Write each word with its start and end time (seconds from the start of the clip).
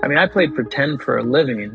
I 0.00 0.06
mean, 0.06 0.16
I 0.16 0.26
played 0.26 0.54
pretend 0.54 1.02
for 1.02 1.18
a 1.18 1.24
living, 1.24 1.72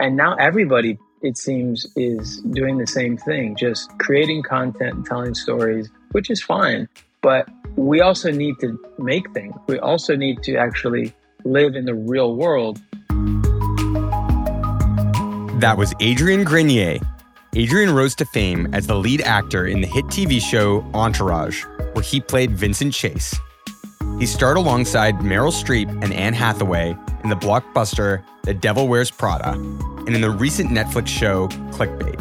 and 0.00 0.16
now 0.16 0.34
everybody, 0.34 0.98
it 1.22 1.38
seems, 1.38 1.86
is 1.94 2.40
doing 2.50 2.78
the 2.78 2.86
same 2.86 3.16
thing, 3.16 3.54
just 3.54 3.96
creating 4.00 4.42
content 4.42 4.94
and 4.94 5.06
telling 5.06 5.34
stories, 5.34 5.88
which 6.10 6.30
is 6.30 6.42
fine. 6.42 6.88
But 7.22 7.48
we 7.76 8.00
also 8.00 8.32
need 8.32 8.56
to 8.60 8.76
make 8.98 9.30
things. 9.34 9.54
We 9.68 9.78
also 9.78 10.16
need 10.16 10.42
to 10.42 10.56
actually 10.56 11.14
live 11.44 11.76
in 11.76 11.84
the 11.84 11.94
real 11.94 12.34
world. 12.34 12.80
That 15.60 15.76
was 15.78 15.94
Adrian 16.00 16.42
Grenier. 16.42 16.98
Adrian 17.54 17.94
rose 17.94 18.16
to 18.16 18.24
fame 18.24 18.68
as 18.74 18.88
the 18.88 18.96
lead 18.96 19.20
actor 19.20 19.68
in 19.68 19.80
the 19.80 19.86
hit 19.86 20.06
TV 20.06 20.40
show 20.40 20.84
Entourage, 20.92 21.64
where 21.92 22.02
he 22.02 22.20
played 22.20 22.50
Vincent 22.50 22.92
Chase. 22.92 23.32
He 24.18 24.26
starred 24.26 24.56
alongside 24.56 25.18
Meryl 25.18 25.52
Streep 25.52 25.88
and 26.02 26.12
Anne 26.12 26.34
Hathaway 26.34 26.96
in 27.22 27.30
the 27.30 27.36
blockbuster 27.36 28.22
The 28.42 28.54
Devil 28.54 28.88
Wears 28.88 29.10
Prada 29.10 29.52
and 29.52 30.14
in 30.14 30.20
the 30.20 30.30
recent 30.30 30.70
Netflix 30.70 31.08
show 31.08 31.48
Clickbait. 31.72 32.18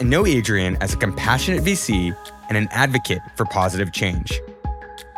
And 0.00 0.10
know 0.10 0.26
Adrian 0.26 0.76
as 0.80 0.94
a 0.94 0.96
compassionate 0.96 1.64
VC 1.64 2.16
and 2.48 2.58
an 2.58 2.68
advocate 2.70 3.20
for 3.36 3.44
positive 3.46 3.92
change. 3.92 4.40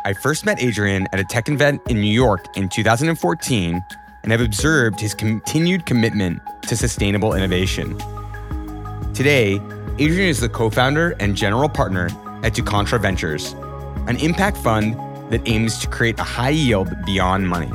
I 0.05 0.13
first 0.13 0.45
met 0.45 0.61
Adrian 0.61 1.07
at 1.11 1.19
a 1.19 1.23
tech 1.23 1.49
event 1.49 1.81
in 1.89 1.99
New 1.99 2.11
York 2.11 2.45
in 2.55 2.69
2014 2.69 3.81
and 4.23 4.31
have 4.31 4.41
observed 4.41 4.99
his 4.99 5.13
continued 5.13 5.85
commitment 5.85 6.41
to 6.63 6.75
sustainable 6.75 7.33
innovation. 7.33 7.97
Today, 9.13 9.59
Adrian 9.97 10.29
is 10.29 10.39
the 10.39 10.49
co 10.49 10.69
founder 10.69 11.15
and 11.19 11.35
general 11.35 11.67
partner 11.67 12.05
at 12.43 12.53
Ducontra 12.53 13.01
Ventures, 13.01 13.53
an 14.07 14.17
impact 14.17 14.57
fund 14.57 14.95
that 15.29 15.41
aims 15.47 15.77
to 15.79 15.87
create 15.87 16.17
a 16.19 16.23
high 16.23 16.49
yield 16.49 16.89
beyond 17.05 17.47
money. 17.47 17.71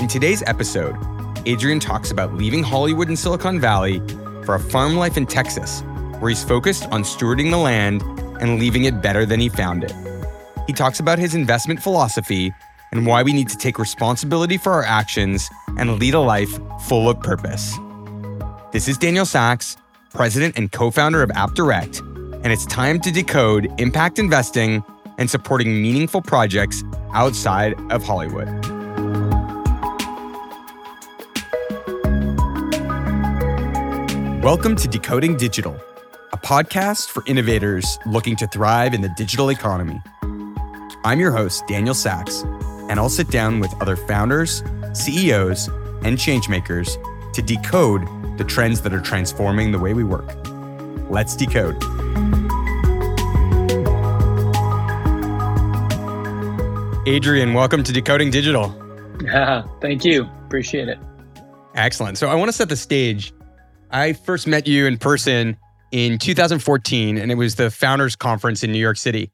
In 0.00 0.06
today's 0.06 0.44
episode, 0.46 0.96
Adrian 1.44 1.80
talks 1.80 2.12
about 2.12 2.32
leaving 2.32 2.62
Hollywood 2.62 3.08
and 3.08 3.18
Silicon 3.18 3.58
Valley 3.58 3.98
for 4.44 4.54
a 4.54 4.60
farm 4.60 4.94
life 4.94 5.16
in 5.16 5.26
Texas, 5.26 5.80
where 6.20 6.28
he's 6.28 6.44
focused 6.44 6.84
on 6.92 7.02
stewarding 7.02 7.50
the 7.50 7.56
land 7.56 8.02
and 8.40 8.60
leaving 8.60 8.84
it 8.84 9.02
better 9.02 9.26
than 9.26 9.40
he 9.40 9.48
found 9.48 9.82
it. 9.82 9.92
He 10.68 10.72
talks 10.72 11.00
about 11.00 11.18
his 11.18 11.34
investment 11.34 11.82
philosophy 11.82 12.54
and 12.92 13.06
why 13.06 13.24
we 13.24 13.32
need 13.32 13.48
to 13.48 13.56
take 13.56 13.76
responsibility 13.76 14.56
for 14.56 14.70
our 14.70 14.84
actions 14.84 15.50
and 15.76 15.98
lead 15.98 16.14
a 16.14 16.20
life 16.20 16.60
full 16.86 17.10
of 17.10 17.18
purpose. 17.18 17.76
This 18.70 18.86
is 18.86 18.98
Daniel 18.98 19.26
Sachs, 19.26 19.76
president 20.14 20.56
and 20.56 20.70
co 20.70 20.92
founder 20.92 21.24
of 21.24 21.30
AppDirect, 21.30 22.00
and 22.44 22.52
it's 22.52 22.66
time 22.66 23.00
to 23.00 23.10
decode 23.10 23.68
impact 23.80 24.20
investing 24.20 24.84
and 25.18 25.28
supporting 25.28 25.82
meaningful 25.82 26.22
projects 26.22 26.84
outside 27.12 27.74
of 27.90 28.04
Hollywood. 28.04 28.48
Welcome 34.48 34.76
to 34.76 34.88
Decoding 34.88 35.36
Digital, 35.36 35.76
a 36.32 36.38
podcast 36.38 37.10
for 37.10 37.22
innovators 37.26 37.98
looking 38.06 38.34
to 38.36 38.46
thrive 38.46 38.94
in 38.94 39.02
the 39.02 39.10
digital 39.10 39.50
economy. 39.50 40.00
I'm 41.04 41.20
your 41.20 41.32
host, 41.32 41.66
Daniel 41.66 41.92
Sachs, 41.92 42.44
and 42.88 42.92
I'll 42.92 43.10
sit 43.10 43.28
down 43.28 43.60
with 43.60 43.70
other 43.82 43.94
founders, 43.94 44.62
CEOs, 44.94 45.68
and 46.02 46.16
changemakers 46.16 46.96
to 47.34 47.42
decode 47.42 48.08
the 48.38 48.44
trends 48.44 48.80
that 48.80 48.94
are 48.94 49.02
transforming 49.02 49.70
the 49.70 49.78
way 49.78 49.92
we 49.92 50.02
work. 50.02 50.34
Let's 51.10 51.36
decode. 51.36 51.76
Adrian, 57.06 57.52
welcome 57.52 57.84
to 57.84 57.92
Decoding 57.92 58.30
Digital. 58.30 58.74
Yeah, 59.22 59.66
thank 59.82 60.06
you. 60.06 60.24
Appreciate 60.46 60.88
it. 60.88 60.98
Excellent. 61.74 62.16
So 62.16 62.28
I 62.28 62.34
want 62.34 62.48
to 62.48 62.54
set 62.54 62.70
the 62.70 62.76
stage. 62.76 63.34
I 63.90 64.12
first 64.12 64.46
met 64.46 64.66
you 64.66 64.86
in 64.86 64.98
person 64.98 65.56
in 65.90 66.18
2014, 66.18 67.16
and 67.16 67.32
it 67.32 67.36
was 67.36 67.54
the 67.54 67.70
Founders 67.70 68.16
Conference 68.16 68.62
in 68.62 68.72
New 68.72 68.78
York 68.78 68.96
City. 68.96 69.30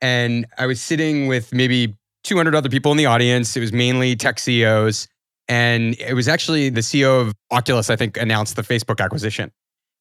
And 0.00 0.46
I 0.58 0.66
was 0.66 0.80
sitting 0.80 1.28
with 1.28 1.52
maybe 1.52 1.94
200 2.24 2.54
other 2.54 2.68
people 2.68 2.90
in 2.90 2.98
the 2.98 3.06
audience. 3.06 3.56
It 3.56 3.60
was 3.60 3.72
mainly 3.72 4.16
tech 4.16 4.38
CEOs. 4.38 5.06
And 5.48 5.96
it 6.00 6.14
was 6.14 6.28
actually 6.28 6.70
the 6.70 6.80
CEO 6.80 7.20
of 7.20 7.32
Oculus, 7.50 7.90
I 7.90 7.96
think, 7.96 8.16
announced 8.16 8.56
the 8.56 8.62
Facebook 8.62 9.02
acquisition. 9.02 9.50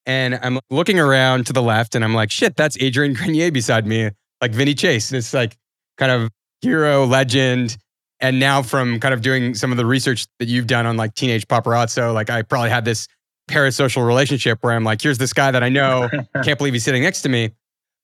And 0.06 0.40
I'm 0.42 0.60
looking 0.70 1.00
around 1.00 1.46
to 1.48 1.54
the 1.54 1.62
left 1.62 1.94
and 1.94 2.04
I'm 2.04 2.16
like, 2.16 2.32
shit, 2.32 2.56
that's 2.56 2.78
Adrian 2.82 3.14
Grenier 3.14 3.52
beside 3.52 3.86
me, 3.86 4.10
like 4.40 4.52
Vinny 4.52 4.74
Chase. 4.74 5.10
This 5.10 5.34
like 5.34 5.58
kind 5.98 6.12
of 6.12 6.30
hero, 6.62 7.06
legend. 7.06 7.78
And 8.20 8.40
now 8.40 8.62
from 8.62 9.00
kind 9.00 9.14
of 9.14 9.22
doing 9.22 9.54
some 9.54 9.72
of 9.72 9.78
the 9.78 9.86
research 9.86 10.26
that 10.40 10.48
you've 10.48 10.68
done 10.68 10.86
on 10.86 10.98
like 10.98 11.14
teenage 11.16 11.48
paparazzo, 11.48 12.14
like 12.14 12.30
I 12.30 12.42
probably 12.42 12.70
had 12.70 12.86
this 12.86 13.08
parasocial 13.52 14.06
relationship 14.06 14.60
where 14.62 14.74
I'm 14.74 14.84
like, 14.84 15.02
here's 15.02 15.18
this 15.18 15.34
guy 15.34 15.52
that 15.52 15.64
I 15.64 15.70
know, 15.70 16.10
can't 16.44 16.58
believe 16.58 16.74
he's 16.74 16.84
sitting 16.84 17.04
next 17.04 17.22
to 17.24 17.30
me. 17.30 17.52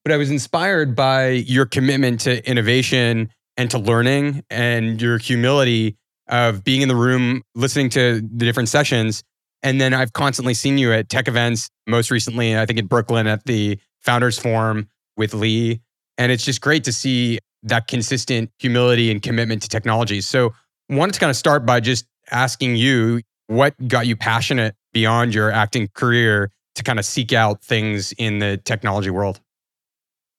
But 0.04 0.14
I 0.14 0.18
was 0.18 0.30
inspired 0.30 0.96
by 0.96 1.30
your 1.30 1.66
commitment 1.66 2.22
to 2.22 2.48
innovation 2.50 3.30
and 3.58 3.70
to 3.72 3.78
learning 3.78 4.44
and 4.50 5.02
your 5.02 5.18
humility 5.18 5.98
of 6.30 6.64
being 6.64 6.82
in 6.82 6.88
the 6.88 6.96
room, 6.96 7.42
listening 7.56 7.90
to 7.90 8.22
the 8.22 8.46
different 8.46 8.70
sessions. 8.70 9.24
And 9.64 9.82
then 9.82 9.94
I've 9.94 10.14
constantly 10.14 10.54
seen 10.54 10.78
you 10.78 10.94
at 10.94 11.10
tech 11.10 11.28
events, 11.28 11.70
most 11.88 12.12
recently, 12.12 12.58
I 12.58 12.66
think 12.66 12.80
in 12.80 12.86
Brooklyn 12.86 13.28
at 13.28 13.44
the 13.46 13.80
Founders 14.02 14.38
Forum 14.38 14.88
with 15.18 15.34
Lee. 15.34 15.82
And 16.18 16.32
it's 16.32 16.46
just 16.46 16.62
great 16.62 16.84
to 16.86 16.94
see 16.94 17.40
that 17.64 17.88
consistent 17.88 18.52
humility 18.60 19.12
and 19.12 19.22
commitment 19.22 19.64
to 19.64 19.70
technology. 19.70 20.22
So, 20.22 20.54
I 20.90 20.96
wanted 20.96 21.14
to 21.14 21.20
kind 21.20 21.30
of 21.30 21.36
start 21.36 21.66
by 21.66 21.82
just 21.82 22.06
asking 22.32 22.78
you 22.78 23.22
what 23.48 23.76
got 23.88 24.08
you 24.08 24.16
passionate 24.16 24.76
beyond 24.98 25.32
your 25.32 25.52
acting 25.52 25.88
career 25.94 26.50
to 26.74 26.82
kind 26.82 26.98
of 26.98 27.06
seek 27.06 27.32
out 27.32 27.62
things 27.62 28.14
in 28.14 28.40
the 28.40 28.58
technology 28.58 29.12
world? 29.12 29.40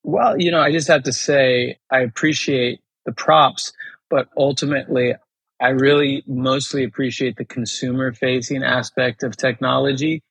Well, 0.03 0.37
you 0.37 0.51
know, 0.51 0.59
I 0.59 0.69
just 0.69 0.89
have 0.89 1.03
to 1.03 1.13
say, 1.13 1.77
I 1.89 2.01
appreciate 2.01 2.81
the 3.05 3.13
props, 3.13 3.71
but 4.09 4.27
ultimately, 4.35 5.15
I 5.61 5.69
really 5.69 6.23
mostly 6.27 6.83
appreciate 6.83 7.37
the 7.37 7.45
consumer 7.45 8.11
facing 8.11 8.61
aspect 8.61 9.23
of 9.23 9.37
technology. 9.37 10.23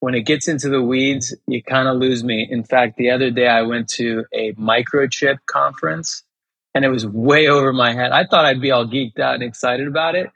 When 0.00 0.14
it 0.14 0.26
gets 0.26 0.46
into 0.46 0.68
the 0.68 0.82
weeds, 0.82 1.34
you 1.46 1.62
kind 1.62 1.88
of 1.88 1.96
lose 1.96 2.22
me. 2.22 2.46
In 2.50 2.64
fact, 2.64 2.98
the 2.98 3.10
other 3.12 3.30
day 3.30 3.48
I 3.48 3.62
went 3.62 3.88
to 4.00 4.26
a 4.34 4.52
microchip 4.52 5.38
conference 5.46 6.22
and 6.74 6.84
it 6.84 6.90
was 6.90 7.06
way 7.06 7.48
over 7.48 7.72
my 7.72 7.94
head. 7.94 8.12
I 8.12 8.26
thought 8.26 8.44
I'd 8.44 8.60
be 8.60 8.72
all 8.72 8.86
geeked 8.86 9.18
out 9.20 9.36
and 9.36 9.42
excited 9.42 9.88
about 9.88 10.16
it, 10.16 10.28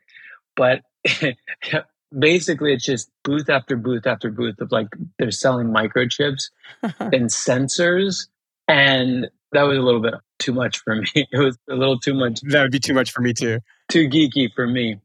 but 0.57 0.81
basically 2.19 2.73
it's 2.73 2.85
just 2.85 3.11
booth 3.23 3.49
after 3.49 3.77
booth 3.77 4.07
after 4.07 4.31
booth 4.31 4.61
of 4.61 4.71
like 4.73 4.89
they're 5.19 5.31
selling 5.31 5.69
microchips 5.69 6.51
and 6.83 7.29
sensors 7.29 8.29
and 8.69 9.29
that 9.53 9.63
was 9.63 9.79
a 9.79 9.83
little 9.83 10.01
bit 10.01 10.15
too 10.39 10.53
much 10.53 10.79
for 10.79 10.97
me. 10.97 11.09
It 11.15 11.39
was 11.39 11.57
a 11.71 11.75
little 11.75 11.99
too 11.99 12.15
much. 12.15 12.41
That 12.43 12.63
would 12.63 12.73
be 12.73 12.81
too 12.81 12.95
much 12.95 13.13
for 13.13 13.23
me 13.23 13.33
too. 13.33 13.61
Too 13.89 14.09
geeky 14.09 14.49
for 14.55 14.67
me. 14.67 15.01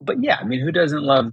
But 0.00 0.22
yeah, 0.22 0.38
I 0.40 0.44
mean, 0.44 0.60
who 0.60 0.70
doesn't 0.70 1.02
love 1.02 1.32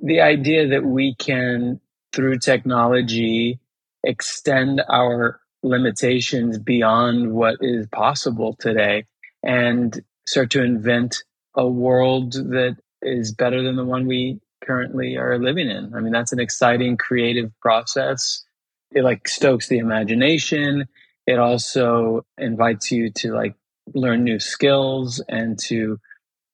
the 0.00 0.20
idea 0.20 0.68
that 0.68 0.84
we 0.84 1.14
can, 1.14 1.80
through 2.12 2.38
technology, 2.38 3.60
extend 4.02 4.82
our 4.88 5.40
limitations 5.62 6.58
beyond 6.58 7.32
what 7.32 7.56
is 7.60 7.86
possible 7.86 8.56
today 8.58 9.06
and 9.42 10.02
start 10.26 10.50
to 10.50 10.62
invent 10.62 11.22
a 11.54 11.66
world 11.66 12.32
that 12.32 12.76
is 13.02 13.32
better 13.32 13.62
than 13.62 13.76
the 13.76 13.84
one 13.84 14.06
we 14.06 14.40
currently 14.64 15.16
are 15.16 15.38
living 15.38 15.68
in. 15.68 15.92
I 15.94 16.00
mean, 16.00 16.12
that's 16.12 16.32
an 16.32 16.40
exciting 16.40 16.96
creative 16.96 17.50
process. 17.60 18.44
It 18.90 19.02
like 19.02 19.28
stokes 19.28 19.68
the 19.68 19.78
imagination. 19.78 20.86
It 21.26 21.38
also 21.38 22.24
invites 22.38 22.90
you 22.90 23.10
to 23.10 23.32
like 23.32 23.54
learn 23.94 24.24
new 24.24 24.40
skills 24.40 25.22
and 25.28 25.58
to 25.64 25.98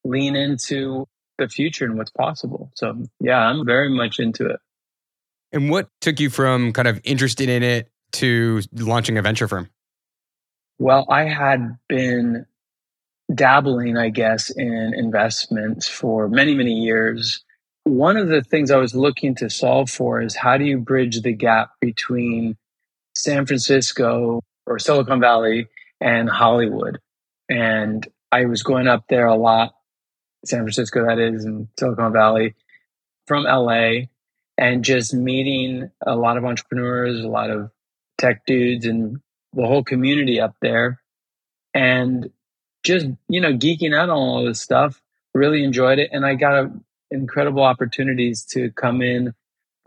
lean 0.04 0.36
into 0.36 1.06
the 1.38 1.48
future 1.48 1.84
and 1.84 1.96
what's 1.96 2.10
possible. 2.10 2.70
So, 2.74 3.02
yeah, 3.20 3.38
I'm 3.38 3.64
very 3.64 3.90
much 3.90 4.18
into 4.18 4.46
it. 4.46 4.60
And 5.52 5.70
what 5.70 5.88
took 6.00 6.20
you 6.20 6.30
from 6.30 6.72
kind 6.72 6.88
of 6.88 7.00
interested 7.04 7.48
in 7.48 7.62
it 7.62 7.90
to 8.12 8.60
launching 8.72 9.18
a 9.18 9.22
venture 9.22 9.48
firm? 9.48 9.68
Well, 10.78 11.06
I 11.10 11.24
had 11.24 11.76
been 11.88 12.46
dabbling, 13.32 13.96
I 13.96 14.10
guess, 14.10 14.50
in 14.50 14.92
investments 14.96 15.88
for 15.88 16.28
many, 16.28 16.54
many 16.54 16.72
years. 16.72 17.44
One 17.84 18.16
of 18.16 18.28
the 18.28 18.42
things 18.42 18.70
I 18.70 18.76
was 18.76 18.94
looking 18.94 19.34
to 19.36 19.50
solve 19.50 19.90
for 19.90 20.20
is 20.20 20.36
how 20.36 20.56
do 20.56 20.64
you 20.64 20.78
bridge 20.78 21.22
the 21.22 21.32
gap 21.32 21.70
between 21.80 22.56
San 23.16 23.46
Francisco 23.46 24.40
or 24.66 24.78
Silicon 24.78 25.20
Valley 25.20 25.66
and 26.00 26.28
Hollywood? 26.28 26.98
And 27.48 28.06
I 28.30 28.44
was 28.44 28.62
going 28.62 28.86
up 28.86 29.04
there 29.08 29.26
a 29.26 29.34
lot, 29.34 29.74
San 30.44 30.60
Francisco, 30.60 31.06
that 31.06 31.18
is, 31.18 31.44
and 31.44 31.68
Silicon 31.78 32.12
Valley 32.12 32.54
from 33.26 33.44
LA, 33.44 34.06
and 34.56 34.84
just 34.84 35.14
meeting 35.14 35.90
a 36.06 36.14
lot 36.14 36.36
of 36.36 36.44
entrepreneurs, 36.44 37.20
a 37.20 37.28
lot 37.28 37.50
of 37.50 37.70
tech 38.18 38.44
dudes, 38.46 38.86
and 38.86 39.20
the 39.52 39.66
whole 39.66 39.82
community 39.82 40.40
up 40.40 40.54
there. 40.60 41.00
And 41.74 42.30
just, 42.84 43.06
you 43.28 43.40
know, 43.40 43.52
geeking 43.52 43.94
out 43.94 44.10
on 44.10 44.16
all 44.16 44.44
this 44.44 44.60
stuff, 44.60 45.00
really 45.34 45.64
enjoyed 45.64 45.98
it. 45.98 46.10
And 46.12 46.24
I 46.24 46.34
got 46.34 46.54
a, 46.54 46.72
incredible 47.10 47.62
opportunities 47.62 48.44
to 48.52 48.70
come 48.72 49.02
in 49.02 49.34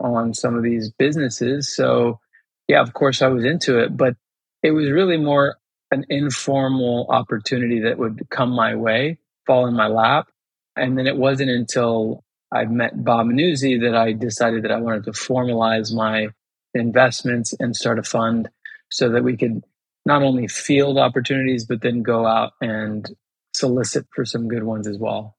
on 0.00 0.34
some 0.34 0.56
of 0.56 0.62
these 0.62 0.90
businesses. 0.90 1.74
So, 1.74 2.20
yeah, 2.68 2.80
of 2.80 2.92
course, 2.92 3.22
I 3.22 3.28
was 3.28 3.44
into 3.44 3.78
it, 3.78 3.96
but 3.96 4.16
it 4.62 4.72
was 4.72 4.90
really 4.90 5.16
more 5.16 5.56
an 5.90 6.04
informal 6.08 7.06
opportunity 7.08 7.80
that 7.80 7.98
would 7.98 8.28
come 8.30 8.50
my 8.50 8.74
way, 8.74 9.18
fall 9.46 9.66
in 9.66 9.74
my 9.74 9.86
lap. 9.86 10.28
And 10.76 10.98
then 10.98 11.06
it 11.06 11.16
wasn't 11.16 11.50
until 11.50 12.24
I 12.52 12.64
met 12.64 13.04
Bob 13.04 13.26
Manuzzi 13.26 13.80
that 13.82 13.96
I 13.96 14.12
decided 14.12 14.64
that 14.64 14.72
I 14.72 14.80
wanted 14.80 15.04
to 15.04 15.12
formalize 15.12 15.94
my 15.94 16.28
investments 16.74 17.54
and 17.58 17.76
start 17.76 17.98
a 17.98 18.02
fund 18.02 18.48
so 18.90 19.10
that 19.10 19.22
we 19.22 19.36
could 19.36 19.62
not 20.06 20.22
only 20.22 20.48
field 20.48 20.98
opportunities, 20.98 21.64
but 21.64 21.80
then 21.80 22.02
go 22.02 22.26
out 22.26 22.52
and 22.60 23.08
solicit 23.54 24.06
for 24.14 24.24
some 24.24 24.48
good 24.48 24.64
ones 24.64 24.86
as 24.86 24.98
well. 24.98 25.36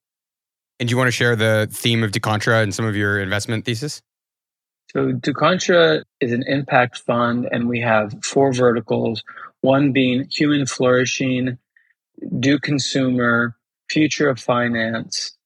And 0.79 0.89
do 0.89 0.93
you 0.93 0.97
want 0.97 1.07
to 1.07 1.11
share 1.11 1.35
the 1.35 1.67
theme 1.71 2.03
of 2.03 2.11
DuContra 2.11 2.61
and 2.61 2.73
some 2.73 2.85
of 2.85 2.95
your 2.95 3.19
investment 3.19 3.65
thesis? 3.65 4.01
So 4.91 5.11
DuContra 5.11 6.03
is 6.21 6.31
an 6.31 6.43
impact 6.47 6.97
fund, 6.99 7.47
and 7.51 7.67
we 7.67 7.81
have 7.81 8.13
four 8.23 8.53
verticals. 8.53 9.23
One 9.61 9.91
being 9.91 10.27
human 10.29 10.65
flourishing, 10.65 11.57
do 12.39 12.59
consumer, 12.59 13.55
future 13.89 14.29
of 14.29 14.39
finance, 14.39 15.37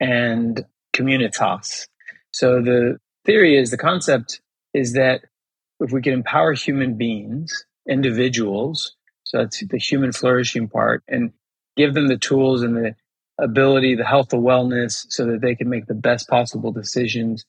and 0.00 0.64
communitas. 0.94 1.86
So 2.32 2.62
the 2.62 2.98
theory 3.24 3.56
is 3.56 3.70
the 3.70 3.78
concept 3.78 4.40
is 4.74 4.94
that 4.94 5.22
if 5.80 5.92
we 5.92 6.02
can 6.02 6.12
empower 6.12 6.52
human 6.52 6.94
beings, 6.94 7.64
individuals, 7.88 8.96
so 9.24 9.38
that's 9.38 9.64
the 9.66 9.78
human 9.78 10.12
flourishing 10.12 10.68
part, 10.68 11.02
and 11.08 11.32
give 11.76 11.94
them 11.94 12.08
the 12.08 12.18
tools 12.18 12.62
and 12.62 12.76
the 12.76 12.94
ability, 13.42 13.94
the 13.94 14.04
health 14.04 14.32
and 14.32 14.42
wellness, 14.42 15.06
so 15.08 15.26
that 15.26 15.40
they 15.40 15.54
can 15.54 15.68
make 15.68 15.86
the 15.86 15.94
best 15.94 16.28
possible 16.28 16.72
decisions, 16.72 17.44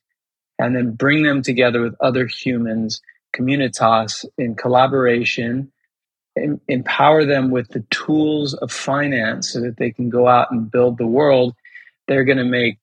and 0.60 0.76
then 0.76 0.92
bring 0.92 1.24
them 1.24 1.42
together 1.42 1.82
with 1.82 1.96
other 2.00 2.28
humans, 2.28 3.02
communitas, 3.36 4.26
in 4.38 4.56
collaboration, 4.56 5.72
and 6.36 6.60
empower 6.68 7.26
them 7.26 7.52
with 7.52 7.70
the 7.70 7.86
tools 7.90 8.54
of 8.54 8.72
finance 8.72 9.52
so 9.52 9.62
that 9.62 9.78
they 9.78 9.92
can 9.92 10.10
go 10.10 10.28
out 10.28 10.52
and 10.52 10.72
build 10.72 10.98
the 10.98 11.08
world. 11.08 11.54
They're 12.08 12.24
going 12.24 12.38
to 12.38 12.46
make 12.46 12.80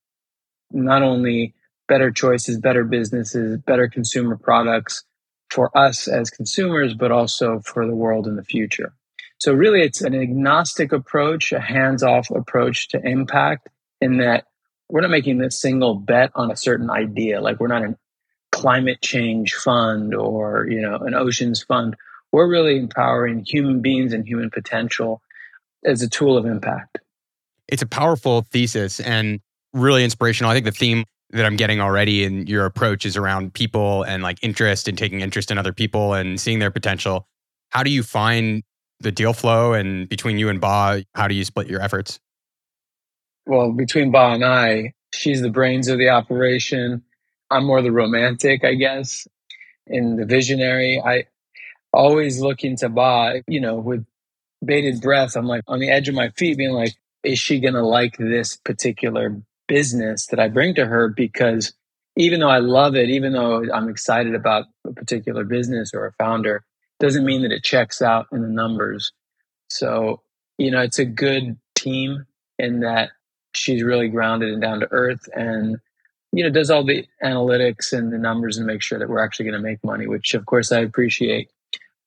not 0.71 1.03
only 1.03 1.55
better 1.89 2.11
choices, 2.11 2.59
better 2.59 2.85
businesses, 2.85 3.59
better 3.67 3.89
consumer 3.89 4.37
products 4.37 5.05
for 5.51 5.77
us 5.77 6.07
as 6.09 6.31
consumers, 6.31 6.95
but 6.95 7.11
also 7.11 7.61
for 7.61 7.87
the 7.87 7.95
world 7.95 8.27
in 8.27 8.37
the 8.37 8.45
future. 8.45 8.93
So 9.39 9.53
really 9.53 9.83
it's 9.83 10.01
an 10.01 10.15
agnostic 10.15 10.93
approach, 10.93 11.53
a 11.53 11.61
hands-off 11.61 12.31
approach 12.31 12.89
to 12.89 13.01
impact 13.01 13.69
in 14.01 14.19
that 14.19 14.45
we're 14.89 15.01
not 15.01 15.11
making 15.11 15.39
this 15.39 15.61
single 15.61 15.95
bet 15.95 16.31
on 16.35 16.51
a 16.51 16.57
certain 16.57 16.91
idea. 16.91 17.41
Like 17.41 17.61
we're 17.61 17.69
not 17.69 17.83
a 17.83 17.97
climate 18.51 19.01
change 19.01 19.55
fund 19.55 20.15
or, 20.15 20.67
you 20.69 20.81
know, 20.81 20.97
an 20.97 21.15
oceans 21.15 21.63
fund. 21.63 21.95
We're 22.33 22.49
really 22.49 22.79
empowering 22.79 23.45
human 23.45 23.81
beings 23.81 24.13
and 24.13 24.27
human 24.27 24.51
potential 24.51 25.23
as 25.85 26.03
a 26.03 26.09
tool 26.09 26.37
of 26.37 26.47
impact. 26.47 26.99
It's 27.69 27.83
a 27.83 27.87
powerful 27.87 28.43
thesis 28.51 28.99
and 28.99 29.41
really 29.73 30.03
inspirational. 30.03 30.51
I 30.51 30.55
think 30.55 30.65
the 30.65 30.73
theme 30.73 31.05
that 31.31 31.45
I'm 31.45 31.57
getting 31.57 31.81
already 31.81 32.25
in 32.25 32.47
your 32.47 32.65
approach 32.65 33.05
is 33.05 33.17
around 33.17 33.53
people 33.53 34.03
and 34.03 34.23
like 34.23 34.39
interest 34.43 34.89
and 34.89 34.97
taking 34.97 35.21
interest 35.21 35.51
in 35.51 35.59
other 35.59 35.73
people 35.73 36.15
and 36.15 36.41
seeing 36.41 36.59
their 36.59 36.71
potential. 36.71 37.27
How 37.69 37.83
do 37.83 37.91
you 37.91 38.03
find 38.03 38.63
the 39.01 39.13
deal 39.13 39.33
flow 39.33 39.73
and 39.73 40.09
between 40.09 40.39
you 40.39 40.49
and 40.49 40.61
Ba, 40.61 41.05
how 41.15 41.29
do 41.29 41.35
you 41.35 41.45
split 41.45 41.69
your 41.69 41.81
efforts? 41.81 42.19
Well, 43.47 43.73
between 43.73 44.11
Ba 44.11 44.31
and 44.33 44.45
I, 44.45 44.93
she's 45.15 45.41
the 45.41 45.51
brains 45.51 45.89
of 45.89 45.99
the 45.99 46.09
operation. 46.09 47.03
I'm 47.51 47.65
more 47.65 47.81
the 47.81 47.93
romantic, 47.93 48.65
I 48.65 48.75
guess, 48.75 49.27
and 49.87 50.19
the 50.19 50.27
visionary. 50.27 51.01
I 51.05 51.25
always 51.93 52.41
looking 52.41 52.77
to 52.79 52.89
Ba, 52.89 53.43
you 53.47 53.61
know, 53.61 53.77
with 53.77 54.05
bated 54.65 55.01
breath. 55.01 55.37
I'm 55.37 55.47
like 55.47 55.63
on 55.67 55.79
the 55.79 55.91
edge 55.91 56.09
of 56.09 56.15
my 56.15 56.31
feet, 56.31 56.59
being 56.59 56.73
like, 56.73 56.95
is 57.23 57.39
she 57.39 57.61
going 57.61 57.75
to 57.75 57.85
like 57.85 58.17
this 58.19 58.57
particular 58.57 59.41
business 59.67 60.27
that 60.27 60.41
I 60.41 60.49
bring 60.49 60.75
to 60.75 60.87
her? 60.87 61.09
Because 61.09 61.73
even 62.17 62.41
though 62.41 62.51
I 62.51 62.59
love 62.59 62.97
it, 62.97 63.11
even 63.11 63.33
though 63.33 63.65
I'm 63.73 63.89
excited 63.89 64.35
about 64.35 64.67
a 64.87 64.93
particular 64.93 65.45
business 65.45 65.93
or 65.95 66.07
a 66.07 66.13
founder, 66.13 66.65
doesn't 67.01 67.25
mean 67.25 67.43
that 67.43 67.53
it 67.53 67.65
checks 67.65 68.03
out 68.03 68.27
in 68.33 68.43
the 68.43 68.49
numbers. 68.49 69.13
So, 69.71 70.23
you 70.57 70.71
know, 70.71 70.81
it's 70.81 70.99
a 70.99 71.05
good 71.05 71.57
team 71.75 72.27
in 72.59 72.81
that 72.81 73.11
she's 73.55 73.83
really 73.83 74.09
grounded 74.09 74.53
and 74.53 74.63
down 74.63 74.81
to 74.81 74.89
earth 74.91 75.29
and, 75.35 75.79
you 76.33 76.45
know, 76.45 76.51
does 76.51 76.71
all 76.71 76.85
the 76.85 77.07
analytics 77.23 77.93
and 77.93 78.13
the 78.13 78.19
numbers 78.19 78.59
and 78.59 78.67
make 78.67 78.83
sure 78.83 78.99
that 78.99 79.09
we're 79.09 79.25
actually 79.25 79.47
going 79.47 79.63
to 79.63 79.69
make 79.69 79.83
money, 79.85 80.07
which 80.07 80.35
of 80.35 80.47
course 80.47 80.73
I 80.73 80.81
appreciate. 80.81 81.51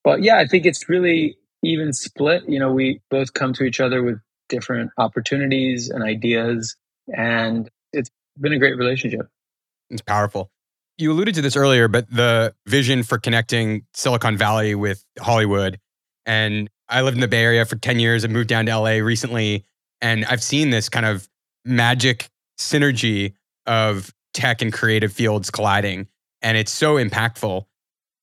But 0.03 0.21
yeah, 0.23 0.37
I 0.37 0.47
think 0.47 0.65
it's 0.65 0.89
really 0.89 1.37
even 1.63 1.93
split. 1.93 2.43
You 2.47 2.59
know, 2.59 2.71
we 2.71 3.01
both 3.09 3.33
come 3.33 3.53
to 3.53 3.63
each 3.63 3.79
other 3.79 4.03
with 4.03 4.19
different 4.49 4.91
opportunities 4.97 5.89
and 5.89 6.03
ideas, 6.03 6.75
and 7.15 7.69
it's 7.93 8.09
been 8.39 8.53
a 8.53 8.59
great 8.59 8.77
relationship. 8.77 9.27
It's 9.89 10.01
powerful 10.01 10.49
you 11.01 11.11
alluded 11.11 11.35
to 11.35 11.41
this 11.41 11.55
earlier, 11.55 11.87
but 11.87 12.09
the 12.09 12.53
vision 12.67 13.03
for 13.03 13.17
connecting 13.17 13.85
Silicon 13.93 14.37
Valley 14.37 14.75
with 14.75 15.03
Hollywood. 15.19 15.79
And 16.25 16.69
I 16.87 17.01
lived 17.01 17.15
in 17.17 17.21
the 17.21 17.27
Bay 17.27 17.43
Area 17.43 17.65
for 17.65 17.75
10 17.75 17.99
years 17.99 18.23
and 18.23 18.31
moved 18.31 18.47
down 18.47 18.67
to 18.67 18.77
LA 18.77 18.97
recently. 19.03 19.65
And 20.01 20.25
I've 20.25 20.43
seen 20.43 20.69
this 20.69 20.87
kind 20.87 21.05
of 21.05 21.27
magic 21.65 22.29
synergy 22.59 23.33
of 23.65 24.13
tech 24.33 24.61
and 24.61 24.71
creative 24.71 25.11
fields 25.11 25.49
colliding. 25.49 26.07
And 26.41 26.57
it's 26.57 26.71
so 26.71 26.95
impactful. 26.95 27.65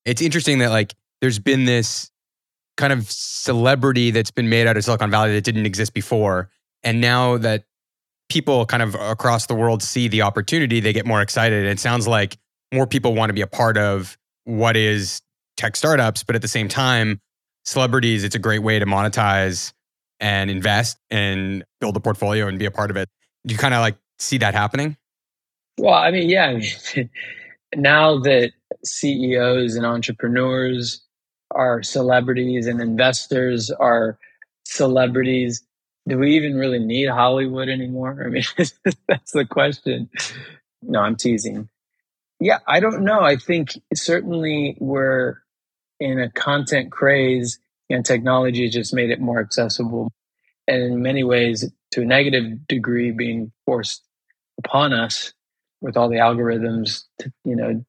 It's 0.05 0.21
interesting 0.21 0.59
that, 0.59 0.69
like, 0.69 0.95
there's 1.21 1.39
been 1.39 1.65
this 1.65 2.09
kind 2.77 2.93
of 2.93 3.11
celebrity 3.11 4.11
that's 4.11 4.31
been 4.31 4.49
made 4.49 4.65
out 4.65 4.77
of 4.77 4.83
Silicon 4.83 5.11
Valley 5.11 5.33
that 5.33 5.43
didn't 5.43 5.65
exist 5.65 5.93
before. 5.93 6.49
And 6.83 7.01
now 7.01 7.37
that 7.37 7.65
people 8.29 8.65
kind 8.65 8.81
of 8.81 8.95
across 8.95 9.47
the 9.47 9.55
world 9.55 9.83
see 9.83 10.07
the 10.07 10.21
opportunity, 10.21 10.79
they 10.79 10.93
get 10.93 11.05
more 11.05 11.21
excited. 11.21 11.59
And 11.59 11.67
it 11.67 11.79
sounds 11.79 12.07
like 12.07 12.37
more 12.73 12.87
people 12.87 13.13
want 13.15 13.29
to 13.29 13.33
be 13.33 13.41
a 13.41 13.47
part 13.47 13.77
of 13.77 14.17
what 14.45 14.75
is 14.75 15.21
tech 15.57 15.75
startups, 15.75 16.23
but 16.23 16.35
at 16.35 16.41
the 16.41 16.47
same 16.47 16.67
time, 16.67 17.19
celebrities, 17.65 18.23
it's 18.23 18.35
a 18.35 18.39
great 18.39 18.59
way 18.59 18.79
to 18.79 18.85
monetize 18.85 19.73
and 20.19 20.49
invest 20.49 20.97
and 21.09 21.63
build 21.79 21.95
a 21.95 21.99
portfolio 21.99 22.47
and 22.47 22.59
be 22.59 22.65
a 22.65 22.71
part 22.71 22.91
of 22.91 22.97
it. 22.97 23.09
Do 23.45 23.53
you 23.53 23.57
kind 23.57 23.73
of 23.73 23.81
like 23.81 23.97
see 24.17 24.37
that 24.39 24.53
happening? 24.53 24.97
Well, 25.77 25.93
I 25.93 26.11
mean, 26.11 26.29
yeah. 26.29 26.59
now 27.75 28.19
that 28.19 28.51
CEOs 28.83 29.75
and 29.75 29.85
entrepreneurs 29.85 31.01
are 31.51 31.81
celebrities 31.81 32.67
and 32.67 32.81
investors 32.81 33.71
are 33.71 34.17
celebrities, 34.65 35.63
do 36.07 36.17
we 36.17 36.35
even 36.35 36.55
really 36.55 36.79
need 36.79 37.09
Hollywood 37.09 37.69
anymore? 37.69 38.23
I 38.25 38.29
mean, 38.29 38.43
that's 39.07 39.31
the 39.31 39.45
question. 39.45 40.09
No, 40.81 40.99
I'm 40.99 41.15
teasing. 41.15 41.69
Yeah, 42.39 42.59
I 42.67 42.79
don't 42.79 43.03
know. 43.03 43.21
I 43.21 43.35
think 43.35 43.79
certainly 43.93 44.77
we're 44.79 45.37
in 45.99 46.19
a 46.19 46.31
content 46.31 46.91
craze 46.91 47.59
and 47.89 48.05
technology 48.05 48.69
just 48.69 48.93
made 48.93 49.09
it 49.09 49.19
more 49.19 49.39
accessible. 49.39 50.11
And 50.67 50.81
in 50.81 51.01
many 51.01 51.23
ways, 51.23 51.69
to 51.91 52.01
a 52.01 52.05
negative 52.05 52.67
degree, 52.67 53.11
being 53.11 53.51
forced 53.65 54.03
upon 54.57 54.93
us 54.93 55.33
with 55.81 55.97
all 55.97 56.09
the 56.09 56.17
algorithms, 56.17 57.03
to, 57.19 57.31
you 57.43 57.55
know, 57.55 57.83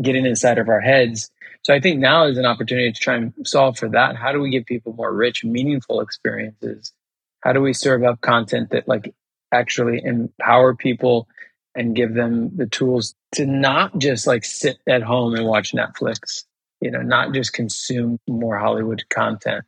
getting 0.00 0.24
inside 0.24 0.58
of 0.58 0.68
our 0.68 0.80
heads. 0.80 1.30
So 1.62 1.74
I 1.74 1.80
think 1.80 2.00
now 2.00 2.26
is 2.26 2.38
an 2.38 2.46
opportunity 2.46 2.90
to 2.92 3.00
try 3.00 3.16
and 3.16 3.34
solve 3.44 3.78
for 3.78 3.88
that. 3.90 4.16
How 4.16 4.32
do 4.32 4.40
we 4.40 4.50
give 4.50 4.64
people 4.64 4.94
more 4.94 5.12
rich, 5.12 5.44
meaningful 5.44 6.00
experiences? 6.00 6.92
How 7.40 7.52
do 7.52 7.60
we 7.60 7.72
serve 7.74 8.02
up 8.04 8.20
content 8.20 8.70
that 8.70 8.88
like 8.88 9.14
actually 9.52 10.02
empower 10.02 10.74
people 10.74 11.28
and 11.74 11.96
give 11.96 12.14
them 12.14 12.54
the 12.56 12.66
tools 12.66 13.14
to 13.32 13.46
not 13.46 13.98
just 13.98 14.26
like 14.26 14.44
sit 14.44 14.78
at 14.86 15.02
home 15.02 15.34
and 15.34 15.46
watch 15.46 15.72
Netflix, 15.72 16.44
you 16.80 16.90
know, 16.90 17.02
not 17.02 17.32
just 17.32 17.52
consume 17.52 18.18
more 18.28 18.58
Hollywood 18.58 19.04
content. 19.08 19.64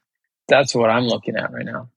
That's 0.49 0.75
what 0.75 0.91
I'm 0.91 1.05
looking 1.05 1.37
at 1.37 1.53
right 1.53 1.65
now. 1.65 1.89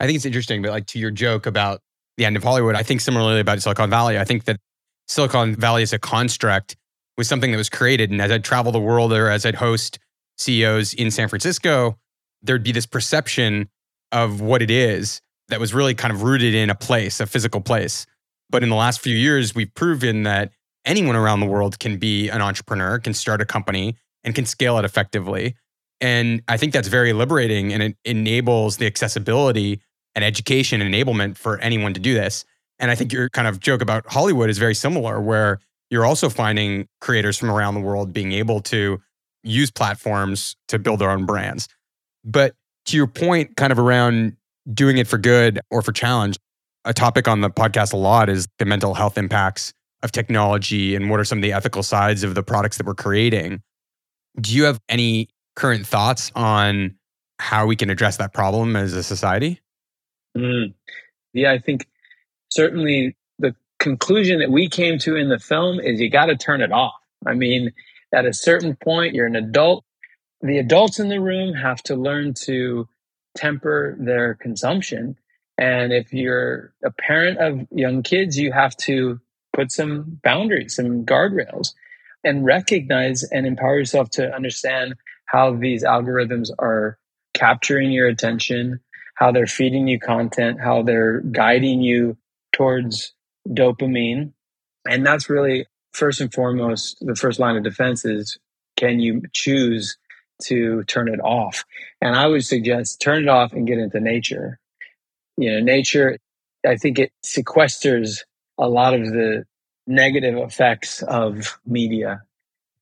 I 0.00 0.06
think 0.06 0.16
it's 0.16 0.24
interesting, 0.24 0.62
but 0.62 0.70
like 0.70 0.86
to 0.88 0.98
your 0.98 1.10
joke 1.10 1.46
about 1.46 1.80
the 2.16 2.24
end 2.24 2.36
of 2.36 2.42
Hollywood, 2.42 2.74
I 2.74 2.82
think 2.82 3.00
similarly 3.00 3.40
about 3.40 3.60
Silicon 3.60 3.90
Valley. 3.90 4.18
I 4.18 4.24
think 4.24 4.44
that 4.44 4.58
Silicon 5.06 5.54
Valley 5.54 5.82
as 5.82 5.92
a 5.92 5.98
construct 5.98 6.76
was 7.16 7.28
something 7.28 7.50
that 7.50 7.58
was 7.58 7.68
created. 7.68 8.10
And 8.10 8.20
as 8.20 8.30
I'd 8.30 8.44
travel 8.44 8.72
the 8.72 8.80
world 8.80 9.12
or 9.12 9.28
as 9.28 9.44
I'd 9.44 9.54
host 9.54 9.98
CEOs 10.38 10.94
in 10.94 11.10
San 11.10 11.28
Francisco, 11.28 11.98
there'd 12.42 12.62
be 12.62 12.72
this 12.72 12.86
perception 12.86 13.68
of 14.10 14.40
what 14.40 14.62
it 14.62 14.70
is 14.70 15.20
that 15.48 15.60
was 15.60 15.74
really 15.74 15.94
kind 15.94 16.12
of 16.12 16.22
rooted 16.22 16.54
in 16.54 16.70
a 16.70 16.74
place, 16.74 17.20
a 17.20 17.26
physical 17.26 17.60
place. 17.60 18.06
But 18.52 18.62
in 18.62 18.68
the 18.68 18.76
last 18.76 19.00
few 19.00 19.16
years, 19.16 19.54
we've 19.54 19.74
proven 19.74 20.22
that 20.24 20.52
anyone 20.84 21.16
around 21.16 21.40
the 21.40 21.46
world 21.46 21.78
can 21.78 21.96
be 21.96 22.28
an 22.28 22.42
entrepreneur, 22.42 22.98
can 22.98 23.14
start 23.14 23.40
a 23.40 23.46
company, 23.46 23.96
and 24.22 24.34
can 24.34 24.46
scale 24.46 24.78
it 24.78 24.84
effectively. 24.84 25.56
And 26.00 26.42
I 26.48 26.58
think 26.58 26.72
that's 26.72 26.88
very 26.88 27.12
liberating 27.12 27.72
and 27.72 27.82
it 27.82 27.96
enables 28.04 28.76
the 28.76 28.86
accessibility 28.86 29.80
and 30.14 30.24
education 30.24 30.82
and 30.82 30.94
enablement 30.94 31.38
for 31.38 31.58
anyone 31.58 31.94
to 31.94 32.00
do 32.00 32.12
this. 32.12 32.44
And 32.78 32.90
I 32.90 32.94
think 32.94 33.12
your 33.12 33.30
kind 33.30 33.48
of 33.48 33.58
joke 33.58 33.80
about 33.80 34.04
Hollywood 34.12 34.50
is 34.50 34.58
very 34.58 34.74
similar, 34.74 35.20
where 35.20 35.60
you're 35.90 36.04
also 36.04 36.28
finding 36.28 36.88
creators 37.00 37.38
from 37.38 37.50
around 37.50 37.74
the 37.74 37.80
world 37.80 38.12
being 38.12 38.32
able 38.32 38.60
to 38.62 39.00
use 39.44 39.70
platforms 39.70 40.56
to 40.68 40.78
build 40.78 40.98
their 40.98 41.10
own 41.10 41.24
brands. 41.24 41.68
But 42.24 42.54
to 42.86 42.96
your 42.96 43.06
point, 43.06 43.56
kind 43.56 43.72
of 43.72 43.78
around 43.78 44.36
doing 44.72 44.98
it 44.98 45.06
for 45.06 45.18
good 45.18 45.60
or 45.70 45.82
for 45.82 45.92
challenge, 45.92 46.38
a 46.84 46.92
topic 46.92 47.28
on 47.28 47.40
the 47.40 47.50
podcast 47.50 47.92
a 47.92 47.96
lot 47.96 48.28
is 48.28 48.48
the 48.58 48.64
mental 48.64 48.94
health 48.94 49.16
impacts 49.16 49.72
of 50.02 50.12
technology 50.12 50.96
and 50.96 51.10
what 51.10 51.20
are 51.20 51.24
some 51.24 51.38
of 51.38 51.42
the 51.42 51.52
ethical 51.52 51.82
sides 51.82 52.24
of 52.24 52.34
the 52.34 52.42
products 52.42 52.78
that 52.78 52.86
we're 52.86 52.94
creating. 52.94 53.62
Do 54.40 54.54
you 54.54 54.64
have 54.64 54.80
any 54.88 55.28
current 55.54 55.86
thoughts 55.86 56.32
on 56.34 56.96
how 57.38 57.66
we 57.66 57.76
can 57.76 57.90
address 57.90 58.16
that 58.16 58.32
problem 58.32 58.76
as 58.76 58.94
a 58.94 59.02
society? 59.02 59.60
Mm. 60.36 60.74
Yeah, 61.32 61.52
I 61.52 61.58
think 61.58 61.86
certainly 62.50 63.16
the 63.38 63.54
conclusion 63.78 64.38
that 64.40 64.50
we 64.50 64.68
came 64.68 64.98
to 65.00 65.16
in 65.16 65.28
the 65.28 65.38
film 65.38 65.78
is 65.80 66.00
you 66.00 66.10
got 66.10 66.26
to 66.26 66.36
turn 66.36 66.60
it 66.60 66.72
off. 66.72 66.94
I 67.26 67.34
mean, 67.34 67.72
at 68.12 68.26
a 68.26 68.32
certain 68.32 68.76
point, 68.76 69.14
you're 69.14 69.26
an 69.26 69.36
adult. 69.36 69.84
The 70.40 70.58
adults 70.58 70.98
in 70.98 71.08
the 71.08 71.20
room 71.20 71.54
have 71.54 71.82
to 71.84 71.94
learn 71.94 72.34
to 72.44 72.88
temper 73.36 73.96
their 73.98 74.34
consumption. 74.34 75.16
And 75.58 75.92
if 75.92 76.12
you're 76.12 76.72
a 76.84 76.90
parent 76.90 77.38
of 77.38 77.66
young 77.70 78.02
kids, 78.02 78.38
you 78.38 78.52
have 78.52 78.76
to 78.78 79.20
put 79.52 79.70
some 79.70 80.20
boundaries, 80.24 80.76
some 80.76 81.04
guardrails, 81.04 81.74
and 82.24 82.44
recognize 82.44 83.22
and 83.24 83.46
empower 83.46 83.78
yourself 83.78 84.10
to 84.10 84.34
understand 84.34 84.94
how 85.26 85.54
these 85.54 85.84
algorithms 85.84 86.50
are 86.58 86.98
capturing 87.34 87.92
your 87.92 88.06
attention, 88.06 88.80
how 89.16 89.32
they're 89.32 89.46
feeding 89.46 89.88
you 89.88 89.98
content, 89.98 90.60
how 90.60 90.82
they're 90.82 91.20
guiding 91.20 91.80
you 91.80 92.16
towards 92.52 93.14
dopamine. 93.48 94.32
And 94.88 95.06
that's 95.06 95.28
really 95.28 95.66
first 95.92 96.20
and 96.20 96.32
foremost 96.32 96.96
the 97.00 97.14
first 97.14 97.38
line 97.38 97.56
of 97.56 97.62
defense 97.62 98.04
is 98.04 98.38
can 98.76 99.00
you 99.00 99.22
choose 99.32 99.96
to 100.44 100.82
turn 100.84 101.08
it 101.08 101.20
off? 101.20 101.64
And 102.00 102.16
I 102.16 102.26
would 102.26 102.44
suggest 102.44 103.00
turn 103.00 103.22
it 103.22 103.28
off 103.28 103.52
and 103.52 103.66
get 103.66 103.78
into 103.78 104.00
nature. 104.00 104.58
You 105.36 105.52
know, 105.52 105.60
nature, 105.60 106.18
I 106.66 106.76
think 106.76 106.98
it 106.98 107.12
sequesters 107.24 108.20
a 108.58 108.68
lot 108.68 108.94
of 108.94 109.06
the 109.06 109.44
negative 109.86 110.36
effects 110.36 111.02
of 111.02 111.58
media. 111.66 112.22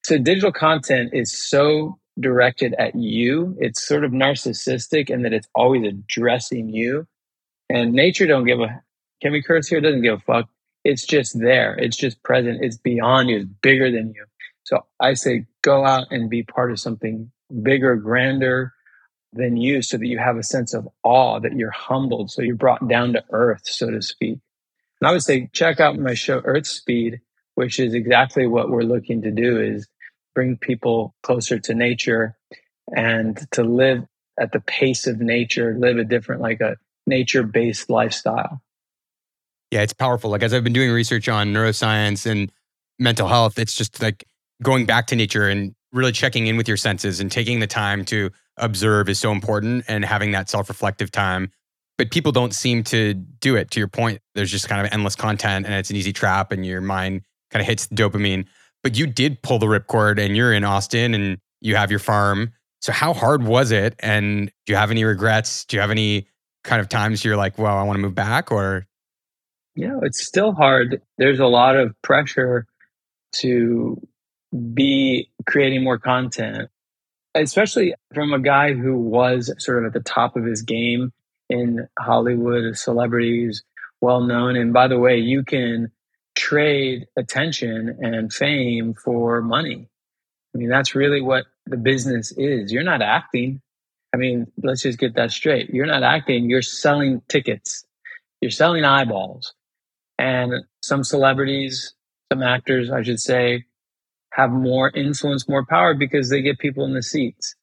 So 0.04 0.18
digital 0.18 0.52
content 0.52 1.10
is 1.12 1.36
so 1.36 1.98
directed 2.18 2.74
at 2.78 2.94
you. 2.94 3.56
It's 3.58 3.86
sort 3.86 4.04
of 4.04 4.12
narcissistic 4.12 5.10
in 5.10 5.22
that 5.22 5.32
it's 5.32 5.48
always 5.54 5.86
addressing 5.86 6.68
you. 6.68 7.06
And 7.68 7.92
nature 7.92 8.26
don't 8.26 8.44
give 8.44 8.60
a 8.60 8.82
can 9.22 9.32
we 9.32 9.42
curse 9.42 9.68
here? 9.68 9.80
Doesn't 9.80 10.02
give 10.02 10.14
a 10.14 10.20
fuck. 10.20 10.48
It's 10.82 11.04
just 11.04 11.38
there. 11.38 11.74
It's 11.74 11.96
just 11.96 12.22
present. 12.22 12.64
It's 12.64 12.78
beyond 12.78 13.28
you. 13.28 13.40
It's 13.40 13.50
bigger 13.60 13.90
than 13.90 14.14
you. 14.14 14.24
So 14.64 14.86
I 14.98 15.14
say 15.14 15.46
go 15.62 15.84
out 15.84 16.06
and 16.10 16.30
be 16.30 16.42
part 16.42 16.70
of 16.70 16.80
something 16.80 17.30
bigger, 17.62 17.96
grander 17.96 18.72
than 19.32 19.56
you 19.56 19.82
so 19.82 19.96
that 19.96 20.06
you 20.06 20.18
have 20.18 20.36
a 20.36 20.42
sense 20.42 20.74
of 20.74 20.88
awe, 21.02 21.38
that 21.40 21.56
you're 21.56 21.70
humbled, 21.70 22.30
so 22.30 22.42
you're 22.42 22.56
brought 22.56 22.86
down 22.88 23.12
to 23.12 23.24
earth, 23.30 23.62
so 23.64 23.90
to 23.90 24.02
speak. 24.02 24.38
And 25.00 25.08
I 25.08 25.12
would 25.12 25.22
say 25.22 25.48
check 25.52 25.80
out 25.80 25.98
my 25.98 26.14
show 26.14 26.42
Earth 26.44 26.66
Speed, 26.66 27.20
which 27.54 27.78
is 27.78 27.94
exactly 27.94 28.46
what 28.46 28.70
we're 28.70 28.82
looking 28.82 29.22
to 29.22 29.30
do 29.30 29.60
is 29.60 29.88
bring 30.34 30.56
people 30.56 31.14
closer 31.22 31.58
to 31.58 31.74
nature 31.74 32.36
and 32.94 33.46
to 33.52 33.62
live 33.62 34.04
at 34.38 34.52
the 34.52 34.60
pace 34.60 35.06
of 35.06 35.20
nature, 35.20 35.74
live 35.78 35.98
a 35.98 36.04
different, 36.04 36.42
like 36.42 36.60
a 36.60 36.76
nature 37.06 37.42
based 37.42 37.90
lifestyle. 37.90 38.62
Yeah, 39.70 39.82
it's 39.82 39.92
powerful. 39.92 40.30
Like 40.30 40.42
as 40.42 40.52
I've 40.52 40.64
been 40.64 40.72
doing 40.72 40.90
research 40.90 41.28
on 41.28 41.52
neuroscience 41.52 42.26
and 42.26 42.50
mental 42.98 43.28
health, 43.28 43.58
it's 43.58 43.74
just 43.74 44.02
like 44.02 44.24
going 44.62 44.86
back 44.86 45.06
to 45.08 45.16
nature 45.16 45.48
and 45.48 45.74
really 45.92 46.12
checking 46.12 46.46
in 46.46 46.56
with 46.56 46.68
your 46.68 46.76
senses 46.76 47.20
and 47.20 47.30
taking 47.30 47.60
the 47.60 47.66
time 47.66 48.04
to 48.06 48.30
observe 48.60 49.08
is 49.08 49.18
so 49.18 49.32
important 49.32 49.84
and 49.88 50.04
having 50.04 50.32
that 50.32 50.48
self-reflective 50.48 51.10
time. 51.10 51.50
But 51.98 52.10
people 52.10 52.32
don't 52.32 52.54
seem 52.54 52.82
to 52.84 53.14
do 53.14 53.56
it. 53.56 53.70
To 53.72 53.80
your 53.80 53.88
point, 53.88 54.20
there's 54.34 54.50
just 54.50 54.68
kind 54.68 54.84
of 54.84 54.92
endless 54.92 55.14
content 55.14 55.66
and 55.66 55.74
it's 55.74 55.90
an 55.90 55.96
easy 55.96 56.12
trap 56.12 56.52
and 56.52 56.64
your 56.64 56.80
mind 56.80 57.22
kind 57.50 57.60
of 57.60 57.66
hits 57.66 57.86
the 57.86 57.94
dopamine. 57.94 58.46
But 58.82 58.96
you 58.96 59.06
did 59.06 59.42
pull 59.42 59.58
the 59.58 59.66
ripcord 59.66 60.18
and 60.18 60.36
you're 60.36 60.52
in 60.52 60.64
Austin 60.64 61.14
and 61.14 61.38
you 61.60 61.76
have 61.76 61.90
your 61.90 61.98
farm. 61.98 62.52
So 62.80 62.92
how 62.92 63.12
hard 63.12 63.42
was 63.42 63.70
it? 63.70 63.94
And 64.00 64.50
do 64.64 64.72
you 64.72 64.76
have 64.76 64.90
any 64.90 65.04
regrets? 65.04 65.66
Do 65.66 65.76
you 65.76 65.80
have 65.82 65.90
any 65.90 66.26
kind 66.64 66.80
of 66.80 66.88
times 66.88 67.24
you're 67.24 67.36
like, 67.36 67.58
well, 67.58 67.76
I 67.76 67.82
want 67.82 67.96
to 67.96 68.00
move 68.00 68.14
back 68.14 68.50
or 68.50 68.86
yeah, 69.76 69.98
it's 70.02 70.26
still 70.26 70.52
hard. 70.52 71.00
There's 71.16 71.38
a 71.38 71.46
lot 71.46 71.76
of 71.76 71.94
pressure 72.02 72.66
to 73.36 74.00
be 74.74 75.30
creating 75.46 75.84
more 75.84 75.98
content, 75.98 76.68
especially 77.34 77.94
from 78.14 78.32
a 78.32 78.40
guy 78.40 78.72
who 78.74 78.96
was 78.96 79.52
sort 79.58 79.78
of 79.78 79.84
at 79.86 79.92
the 79.92 80.00
top 80.00 80.36
of 80.36 80.44
his 80.44 80.62
game 80.62 81.12
in 81.48 81.88
Hollywood, 81.98 82.76
celebrities, 82.76 83.62
well 84.00 84.20
known. 84.20 84.56
And 84.56 84.72
by 84.72 84.88
the 84.88 84.98
way, 84.98 85.18
you 85.18 85.44
can 85.44 85.90
trade 86.36 87.06
attention 87.16 87.98
and 88.00 88.32
fame 88.32 88.94
for 88.94 89.42
money. 89.42 89.88
I 90.54 90.58
mean, 90.58 90.68
that's 90.68 90.94
really 90.94 91.20
what 91.20 91.46
the 91.66 91.76
business 91.76 92.32
is. 92.32 92.72
You're 92.72 92.82
not 92.82 93.02
acting. 93.02 93.60
I 94.12 94.16
mean, 94.16 94.50
let's 94.62 94.82
just 94.82 94.98
get 94.98 95.14
that 95.14 95.30
straight. 95.30 95.70
You're 95.70 95.86
not 95.86 96.02
acting, 96.02 96.50
you're 96.50 96.62
selling 96.62 97.22
tickets, 97.28 97.84
you're 98.40 98.50
selling 98.50 98.84
eyeballs. 98.84 99.54
And 100.18 100.52
some 100.82 101.04
celebrities, 101.04 101.94
some 102.32 102.42
actors, 102.42 102.90
I 102.90 103.02
should 103.02 103.20
say, 103.20 103.64
have 104.32 104.50
more 104.50 104.90
influence, 104.90 105.48
more 105.48 105.66
power 105.66 105.94
because 105.94 106.30
they 106.30 106.42
get 106.42 106.58
people 106.58 106.84
in 106.84 106.94
the 106.94 107.02
seats. 107.02 107.54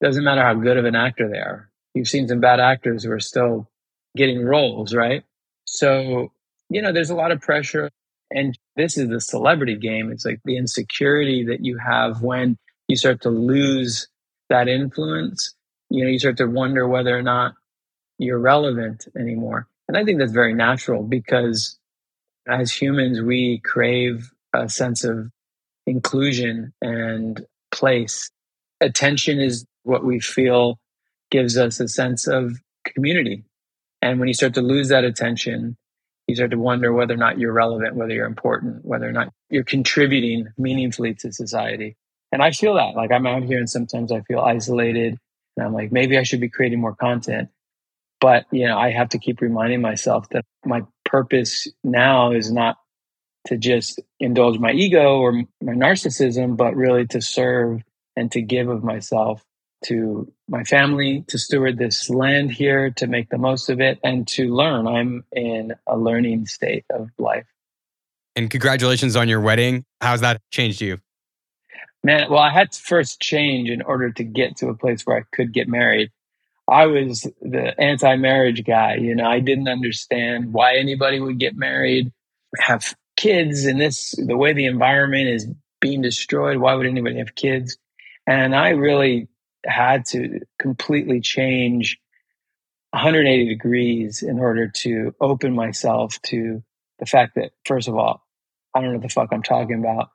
Doesn't 0.00 0.24
matter 0.24 0.42
how 0.42 0.54
good 0.54 0.76
of 0.76 0.84
an 0.84 0.96
actor 0.96 1.28
they 1.28 1.38
are. 1.38 1.70
You've 1.94 2.08
seen 2.08 2.28
some 2.28 2.40
bad 2.40 2.60
actors 2.60 3.04
who 3.04 3.12
are 3.12 3.20
still 3.20 3.68
getting 4.16 4.44
roles, 4.44 4.94
right? 4.94 5.24
So, 5.64 6.32
you 6.68 6.82
know, 6.82 6.92
there's 6.92 7.10
a 7.10 7.14
lot 7.14 7.32
of 7.32 7.40
pressure. 7.40 7.90
And 8.30 8.58
this 8.76 8.96
is 8.96 9.08
the 9.08 9.20
celebrity 9.20 9.76
game. 9.76 10.10
It's 10.10 10.24
like 10.24 10.40
the 10.44 10.56
insecurity 10.56 11.44
that 11.46 11.64
you 11.64 11.78
have 11.78 12.22
when 12.22 12.56
you 12.88 12.96
start 12.96 13.20
to 13.22 13.30
lose 13.30 14.08
that 14.48 14.68
influence. 14.68 15.54
You 15.90 16.04
know, 16.04 16.10
you 16.10 16.18
start 16.18 16.38
to 16.38 16.46
wonder 16.46 16.88
whether 16.88 17.16
or 17.16 17.22
not 17.22 17.54
you're 18.18 18.38
relevant 18.38 19.06
anymore. 19.18 19.68
And 19.88 19.96
I 19.96 20.04
think 20.04 20.18
that's 20.18 20.32
very 20.32 20.54
natural 20.54 21.02
because 21.02 21.78
as 22.48 22.72
humans, 22.72 23.20
we 23.20 23.60
crave 23.64 24.30
a 24.54 24.68
sense 24.68 25.04
of 25.04 25.30
inclusion 25.86 26.72
and 26.80 27.44
place. 27.70 28.30
Attention 28.80 29.40
is 29.40 29.64
what 29.84 30.04
we 30.04 30.20
feel 30.20 30.78
gives 31.30 31.56
us 31.56 31.80
a 31.80 31.88
sense 31.88 32.26
of 32.26 32.52
community. 32.84 33.44
And 34.00 34.18
when 34.18 34.28
you 34.28 34.34
start 34.34 34.54
to 34.54 34.62
lose 34.62 34.88
that 34.88 35.04
attention, 35.04 35.76
you 36.26 36.34
start 36.34 36.50
to 36.50 36.58
wonder 36.58 36.92
whether 36.92 37.14
or 37.14 37.18
not 37.18 37.38
you're 37.38 37.52
relevant, 37.52 37.96
whether 37.96 38.12
you're 38.12 38.26
important, 38.26 38.84
whether 38.84 39.08
or 39.08 39.12
not 39.12 39.32
you're 39.50 39.64
contributing 39.64 40.48
meaningfully 40.58 41.14
to 41.14 41.32
society. 41.32 41.96
And 42.30 42.42
I 42.42 42.50
feel 42.50 42.74
that 42.74 42.94
like 42.96 43.12
I'm 43.12 43.26
out 43.26 43.44
here 43.44 43.58
and 43.58 43.68
sometimes 43.68 44.10
I 44.12 44.20
feel 44.22 44.40
isolated 44.40 45.18
and 45.56 45.66
I'm 45.66 45.72
like, 45.72 45.92
maybe 45.92 46.18
I 46.18 46.22
should 46.22 46.40
be 46.40 46.48
creating 46.48 46.80
more 46.80 46.94
content. 46.94 47.48
But, 48.20 48.46
you 48.52 48.66
know, 48.66 48.78
I 48.78 48.90
have 48.90 49.10
to 49.10 49.18
keep 49.18 49.40
reminding 49.40 49.80
myself 49.80 50.28
that 50.30 50.44
my 50.64 50.82
purpose 51.04 51.66
now 51.82 52.32
is 52.32 52.52
not 52.52 52.76
to 53.46 53.56
just 53.56 54.00
indulge 54.20 54.58
my 54.58 54.72
ego 54.72 55.18
or 55.18 55.32
my 55.60 55.72
narcissism, 55.72 56.56
but 56.56 56.76
really 56.76 57.06
to 57.08 57.20
serve 57.20 57.82
and 58.16 58.30
to 58.32 58.40
give 58.40 58.68
of 58.68 58.84
myself 58.84 59.44
to 59.84 60.32
my 60.48 60.64
family, 60.64 61.24
to 61.28 61.38
steward 61.38 61.78
this 61.78 62.08
land 62.08 62.52
here, 62.52 62.90
to 62.90 63.06
make 63.06 63.30
the 63.30 63.38
most 63.38 63.68
of 63.68 63.80
it, 63.80 63.98
and 64.04 64.28
to 64.28 64.54
learn. 64.54 64.86
I'm 64.86 65.24
in 65.32 65.74
a 65.86 65.96
learning 65.96 66.46
state 66.46 66.84
of 66.90 67.10
life. 67.18 67.46
And 68.36 68.50
congratulations 68.50 69.16
on 69.16 69.28
your 69.28 69.40
wedding. 69.40 69.84
How's 70.00 70.20
that 70.20 70.40
changed 70.50 70.80
you? 70.80 70.98
Man, 72.04 72.30
well, 72.30 72.40
I 72.40 72.50
had 72.50 72.72
to 72.72 72.80
first 72.80 73.20
change 73.20 73.68
in 73.68 73.82
order 73.82 74.10
to 74.10 74.24
get 74.24 74.56
to 74.58 74.68
a 74.68 74.74
place 74.74 75.02
where 75.02 75.18
I 75.18 75.22
could 75.32 75.52
get 75.52 75.68
married. 75.68 76.10
I 76.68 76.86
was 76.86 77.26
the 77.40 77.78
anti 77.80 78.16
marriage 78.16 78.64
guy. 78.64 78.96
You 78.96 79.14
know, 79.14 79.26
I 79.26 79.40
didn't 79.40 79.68
understand 79.68 80.52
why 80.52 80.76
anybody 80.76 81.20
would 81.20 81.38
get 81.38 81.56
married, 81.56 82.12
have 82.58 82.94
kids, 83.22 83.66
and 83.66 83.80
this, 83.80 84.14
the 84.18 84.36
way 84.36 84.52
the 84.52 84.66
environment 84.66 85.28
is 85.28 85.46
being 85.80 86.02
destroyed. 86.02 86.56
Why 86.56 86.74
would 86.74 86.86
anybody 86.86 87.18
have 87.18 87.36
kids? 87.36 87.78
And 88.26 88.54
I 88.54 88.70
really 88.70 89.28
had 89.64 90.06
to 90.06 90.40
completely 90.58 91.20
change 91.20 91.98
180 92.90 93.48
degrees 93.48 94.22
in 94.22 94.40
order 94.40 94.68
to 94.68 95.14
open 95.20 95.54
myself 95.54 96.20
to 96.22 96.64
the 96.98 97.06
fact 97.06 97.36
that, 97.36 97.52
first 97.64 97.86
of 97.86 97.96
all, 97.96 98.26
I 98.74 98.80
don't 98.80 98.90
know 98.90 98.96
what 98.96 99.02
the 99.02 99.08
fuck 99.08 99.28
I'm 99.32 99.42
talking 99.42 99.78
about. 99.78 100.10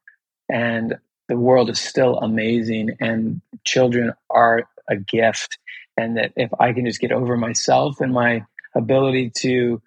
And 0.49 0.97
the 1.29 1.37
world 1.37 1.69
is 1.69 1.79
still 1.79 2.17
amazing 2.17 2.97
and 2.99 3.41
children 3.63 4.13
are 4.29 4.67
a 4.89 4.97
gift 4.97 5.59
and 5.95 6.17
that 6.17 6.33
if 6.35 6.49
I 6.59 6.73
can 6.73 6.85
just 6.85 6.99
get 6.99 7.11
over 7.13 7.37
myself 7.37 8.01
and 8.01 8.13
my 8.13 8.43
ability 8.75 9.31
to 9.37 9.81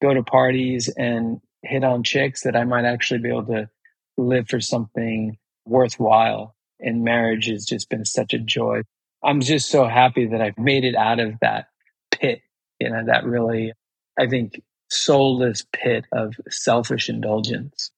go 0.00 0.12
to 0.14 0.22
parties 0.22 0.88
and 0.88 1.40
hit 1.62 1.84
on 1.84 2.02
chicks 2.02 2.42
that 2.42 2.56
I 2.56 2.64
might 2.64 2.84
actually 2.84 3.20
be 3.20 3.28
able 3.28 3.46
to 3.46 3.68
live 4.16 4.48
for 4.48 4.60
something 4.60 5.38
worthwhile. 5.64 6.54
And 6.80 7.04
marriage 7.04 7.46
has 7.46 7.64
just 7.64 7.88
been 7.88 8.04
such 8.04 8.34
a 8.34 8.38
joy. 8.38 8.82
I'm 9.22 9.40
just 9.40 9.68
so 9.68 9.86
happy 9.86 10.26
that 10.26 10.40
I've 10.40 10.58
made 10.58 10.84
it 10.84 10.96
out 10.96 11.20
of 11.20 11.34
that 11.40 11.66
pit, 12.10 12.42
you 12.80 12.90
know, 12.90 13.04
that 13.06 13.24
really, 13.24 13.72
I 14.18 14.26
think, 14.26 14.60
soulless 14.90 15.64
pit 15.72 16.04
of 16.12 16.34
selfish 16.50 17.08
indulgence. 17.08 17.92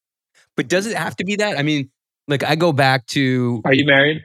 But 0.57 0.69
does 0.69 0.87
it 0.87 0.97
have 0.97 1.17
to 1.17 1.25
be 1.25 1.37
that? 1.37 1.59
I 1.59 1.63
mean, 1.63 1.91
like 2.29 2.45
I 2.45 2.57
go 2.57 2.73
back 2.73 3.07
to 3.07 3.63
Are 3.65 3.75
you 3.75 3.87
married? 3.87 4.25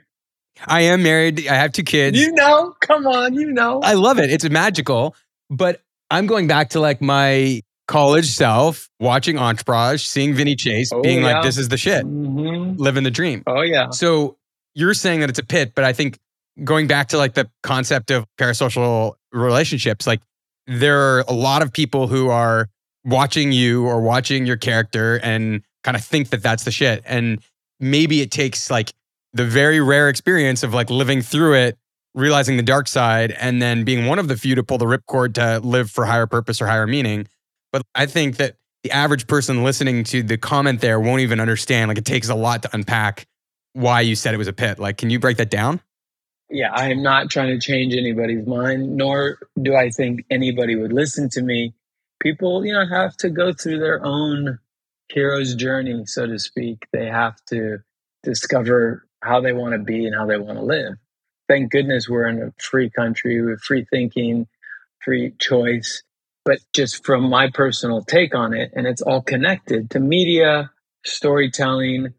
I 0.67 0.81
am 0.81 1.03
married. 1.03 1.48
I 1.48 1.55
have 1.55 1.72
two 1.72 1.84
kids. 1.84 2.19
You 2.19 2.34
know, 2.34 2.75
come 2.81 3.08
on, 3.08 3.34
you 3.34 3.51
know. 3.51 3.79
I 3.81 3.93
love 3.93 4.19
it. 4.19 4.29
It's 4.29 4.48
magical. 4.50 5.15
But 5.50 5.81
I'm 6.12 6.27
going 6.27 6.48
back 6.48 6.72
to 6.72 6.79
like 6.79 7.01
my 7.01 7.62
college 7.89 8.27
self, 8.29 8.88
watching 9.00 9.38
Entourage, 9.39 10.03
seeing 10.05 10.34
Vinny 10.36 10.55
Chase, 10.55 10.91
Oh, 10.93 11.01
being 11.01 11.22
yeah. 11.22 11.34
like, 11.34 11.43
this 11.43 11.58
is 11.58 11.69
the 11.69 11.77
shit, 11.77 12.05
Mhm. 12.05 12.77
living 12.77 13.03
the 13.03 13.10
dream. 13.12 13.41
Oh, 13.48 13.62
yeah. 13.62 13.89
So 13.89 14.38
you're 14.75 14.93
saying 14.93 15.22
that 15.22 15.29
it's 15.29 15.39
a 15.39 15.43
pit, 15.43 15.74
but 15.75 15.84
I 15.84 15.91
think 15.93 16.19
going 16.63 16.86
back 16.88 17.10
to 17.10 17.17
like 17.17 17.34
the 17.34 17.50
concept 17.63 18.12
of 18.12 18.25
parasocial 18.39 19.13
relationships, 19.31 20.05
like 20.05 20.22
there 20.67 21.00
are 21.00 21.22
a 21.27 21.34
lot 21.34 21.62
of 21.63 21.74
people 21.74 22.08
who 22.08 22.29
are 22.29 22.67
watching 23.05 23.51
you 23.51 23.86
or 23.88 24.01
watching 24.01 24.46
your 24.46 24.58
character 24.58 25.19
and 25.24 25.62
kind 25.84 25.98
of 25.98 26.03
think 26.03 26.29
that 26.29 26.43
that's 26.43 26.63
the 26.65 26.72
shit. 26.72 27.01
And 27.05 27.39
maybe 27.79 28.22
it 28.22 28.29
takes 28.29 28.69
like 28.69 28.93
the 29.34 29.46
very 29.46 29.79
rare 29.81 30.10
experience 30.10 30.62
of 30.62 30.74
like 30.75 30.91
living 30.91 31.22
through 31.24 31.55
it, 31.55 31.77
realizing 32.13 32.55
the 32.58 32.63
dark 32.63 32.88
side, 32.88 33.31
and 33.31 33.62
then 33.62 33.84
being 33.84 34.05
one 34.05 34.19
of 34.19 34.27
the 34.27 34.38
few 34.38 34.53
to 34.55 34.63
pull 34.63 34.77
the 34.77 34.86
ripcord 34.86 35.34
to 35.36 35.60
live 35.65 35.89
for 35.89 36.05
higher 36.05 36.27
purpose 36.27 36.62
or 36.62 36.67
higher 36.67 36.86
meaning. 36.86 37.25
But 37.72 37.84
I 37.96 38.06
think 38.06 38.38
that 38.38 38.56
the 38.84 38.92
average 38.92 39.28
person 39.28 39.64
listening 39.64 40.04
to 40.06 40.24
the 40.24 40.38
comment 40.38 40.82
there 40.82 41.00
won't 41.00 41.22
even 41.22 41.40
understand. 41.40 41.90
Like 41.90 41.98
it 41.98 42.06
takes 42.06 42.30
a 42.30 42.36
lot 42.36 42.64
to 42.64 42.70
unpack 42.74 43.28
why 43.74 44.02
you 44.02 44.16
said 44.16 44.34
it 44.34 44.38
was 44.38 44.48
a 44.48 44.54
pit. 44.54 44.80
Like, 44.80 44.98
can 44.98 45.10
you 45.10 45.20
break 45.20 45.38
that 45.38 45.50
down? 45.50 45.82
yeah, 46.50 46.72
I 46.74 46.90
am 46.90 47.04
not 47.04 47.30
trying 47.30 47.50
to 47.50 47.60
change 47.60 47.94
anybody's 47.94 48.46
mind, 48.46 48.96
nor 48.98 49.38
do 49.62 49.76
I 49.76 49.90
think 49.90 50.26
anybody 50.30 50.76
would 50.76 50.94
listen 50.94 51.30
to 51.30 51.42
me. 51.42 51.74
People, 52.20 52.66
you 52.66 52.74
know, 52.74 52.86
have 52.88 53.16
to 53.18 53.30
go 53.30 53.54
through 53.54 53.80
their 53.80 54.04
own 54.04 54.60
hero's 55.10 55.56
journey, 55.56 56.06
so 56.06 56.26
to 56.26 56.40
speak. 56.40 56.88
They 56.92 57.06
have 57.06 57.36
to 57.50 57.80
discover 58.24 59.06
how 59.22 59.42
they 59.42 59.54
want 59.54 59.74
to 59.74 59.80
be 59.80 60.06
and 60.06 60.16
how 60.16 60.26
they 60.26 60.38
want 60.38 60.58
to 60.58 60.66
live. 60.66 60.96
Thank 61.48 61.72
goodness 61.72 62.10
we're 62.10 62.28
in 62.28 62.42
a 62.42 62.54
free 62.60 62.90
country 62.90 63.42
with 63.42 63.62
free 63.62 63.86
thinking, 63.90 64.48
free 65.04 65.34
choice. 65.40 66.04
But 66.50 66.62
just 66.74 67.06
from 67.06 67.29
my 67.29 67.51
personal 67.53 68.01
take 68.01 68.34
on 68.34 68.56
it, 68.56 68.72
and 68.75 68.88
it's 68.88 69.03
all 69.03 69.22
connected 69.22 69.91
to 69.91 70.00
media, 70.00 70.72
storytelling, 71.06 72.15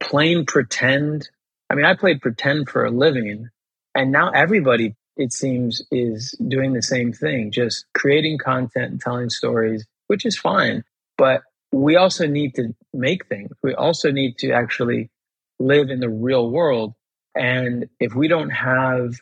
plain 0.00 0.46
pretend. 0.46 1.28
I 1.68 1.74
mean, 1.74 1.84
I 1.84 1.94
played 1.94 2.22
pretend 2.22 2.70
for 2.70 2.86
a 2.86 2.90
living, 2.90 3.50
and 3.94 4.10
now 4.10 4.30
everybody, 4.30 4.94
it 5.18 5.34
seems, 5.34 5.82
is 5.90 6.34
doing 6.48 6.72
the 6.72 6.80
same 6.80 7.12
thing, 7.12 7.50
just 7.52 7.84
creating 7.92 8.38
content 8.38 8.92
and 8.92 8.98
telling 8.98 9.28
stories, 9.28 9.84
which 10.06 10.24
is 10.24 10.38
fine. 10.38 10.82
But 11.18 11.42
we 11.70 11.96
also 11.96 12.26
need 12.26 12.54
to 12.54 12.74
make 12.94 13.26
things. 13.26 13.50
We 13.62 13.74
also 13.74 14.10
need 14.10 14.38
to 14.38 14.52
actually 14.52 15.10
live 15.58 15.90
in 15.90 16.00
the 16.00 16.08
real 16.08 16.50
world. 16.50 16.94
And 17.34 17.90
if 18.00 18.14
we 18.14 18.28
don't 18.28 18.48
have 18.48 19.16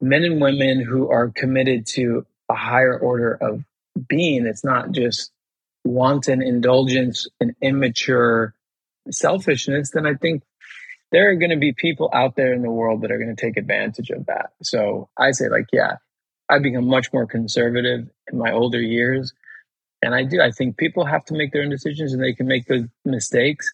men 0.00 0.24
and 0.24 0.40
women 0.40 0.80
who 0.80 1.10
are 1.10 1.28
committed 1.28 1.84
to 1.88 2.24
a 2.48 2.54
higher 2.54 2.98
order 2.98 3.34
of 3.34 3.64
being, 4.08 4.46
it's 4.46 4.64
not 4.64 4.92
just 4.92 5.30
wanton 5.84 6.42
indulgence 6.42 7.28
and 7.40 7.54
immature 7.62 8.54
selfishness, 9.10 9.90
then 9.92 10.06
I 10.06 10.14
think 10.14 10.42
there 11.12 11.30
are 11.30 11.36
going 11.36 11.50
to 11.50 11.56
be 11.56 11.72
people 11.72 12.10
out 12.12 12.36
there 12.36 12.52
in 12.52 12.62
the 12.62 12.70
world 12.70 13.02
that 13.02 13.12
are 13.12 13.18
going 13.18 13.34
to 13.34 13.40
take 13.40 13.56
advantage 13.56 14.10
of 14.10 14.26
that. 14.26 14.50
So 14.62 15.08
I 15.16 15.30
say, 15.30 15.48
like, 15.48 15.66
yeah, 15.72 15.96
I've 16.48 16.62
become 16.62 16.86
much 16.86 17.12
more 17.12 17.26
conservative 17.26 18.08
in 18.30 18.38
my 18.38 18.52
older 18.52 18.80
years. 18.80 19.32
And 20.02 20.14
I 20.14 20.24
do. 20.24 20.40
I 20.40 20.50
think 20.50 20.76
people 20.76 21.04
have 21.04 21.24
to 21.26 21.34
make 21.34 21.52
their 21.52 21.62
own 21.62 21.70
decisions 21.70 22.12
and 22.12 22.22
they 22.22 22.34
can 22.34 22.46
make 22.46 22.66
those 22.66 22.84
mistakes. 23.04 23.70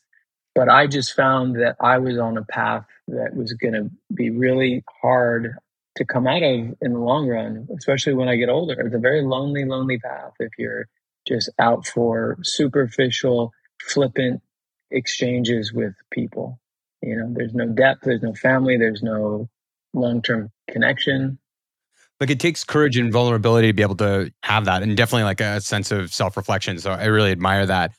But 0.54 0.68
I 0.68 0.86
just 0.86 1.14
found 1.14 1.56
that 1.56 1.76
I 1.80 1.98
was 1.98 2.18
on 2.18 2.36
a 2.36 2.44
path 2.44 2.84
that 3.08 3.34
was 3.34 3.54
going 3.54 3.74
to 3.74 3.90
be 4.14 4.30
really 4.30 4.84
hard 5.00 5.56
to 5.96 6.04
come 6.04 6.26
out 6.26 6.42
of 6.42 6.74
in 6.80 6.92
the 6.92 6.98
long 6.98 7.28
run, 7.28 7.68
especially 7.76 8.14
when 8.14 8.28
I 8.28 8.36
get 8.36 8.48
older. 8.48 8.80
It's 8.80 8.94
a 8.94 8.98
very 8.98 9.22
lonely, 9.22 9.64
lonely 9.64 9.98
path 9.98 10.32
if 10.40 10.52
you're 10.58 10.86
just 11.26 11.50
out 11.58 11.86
for 11.86 12.38
superficial, 12.42 13.52
flippant 13.80 14.42
exchanges 14.90 15.72
with 15.72 15.94
people. 16.10 16.58
You 17.02 17.16
know, 17.16 17.32
there's 17.34 17.54
no 17.54 17.66
depth, 17.66 18.02
there's 18.02 18.22
no 18.22 18.34
family, 18.34 18.76
there's 18.76 19.02
no 19.02 19.48
long 19.92 20.22
term 20.22 20.50
connection. 20.70 21.38
Like 22.20 22.30
it 22.30 22.38
takes 22.38 22.62
courage 22.62 22.96
and 22.96 23.12
vulnerability 23.12 23.66
to 23.68 23.72
be 23.72 23.82
able 23.82 23.96
to 23.96 24.32
have 24.44 24.66
that 24.66 24.82
and 24.82 24.96
definitely 24.96 25.24
like 25.24 25.40
a 25.40 25.60
sense 25.60 25.90
of 25.90 26.14
self 26.14 26.36
reflection. 26.36 26.78
So 26.78 26.92
I 26.92 27.06
really 27.06 27.32
admire 27.32 27.66
that. 27.66 27.92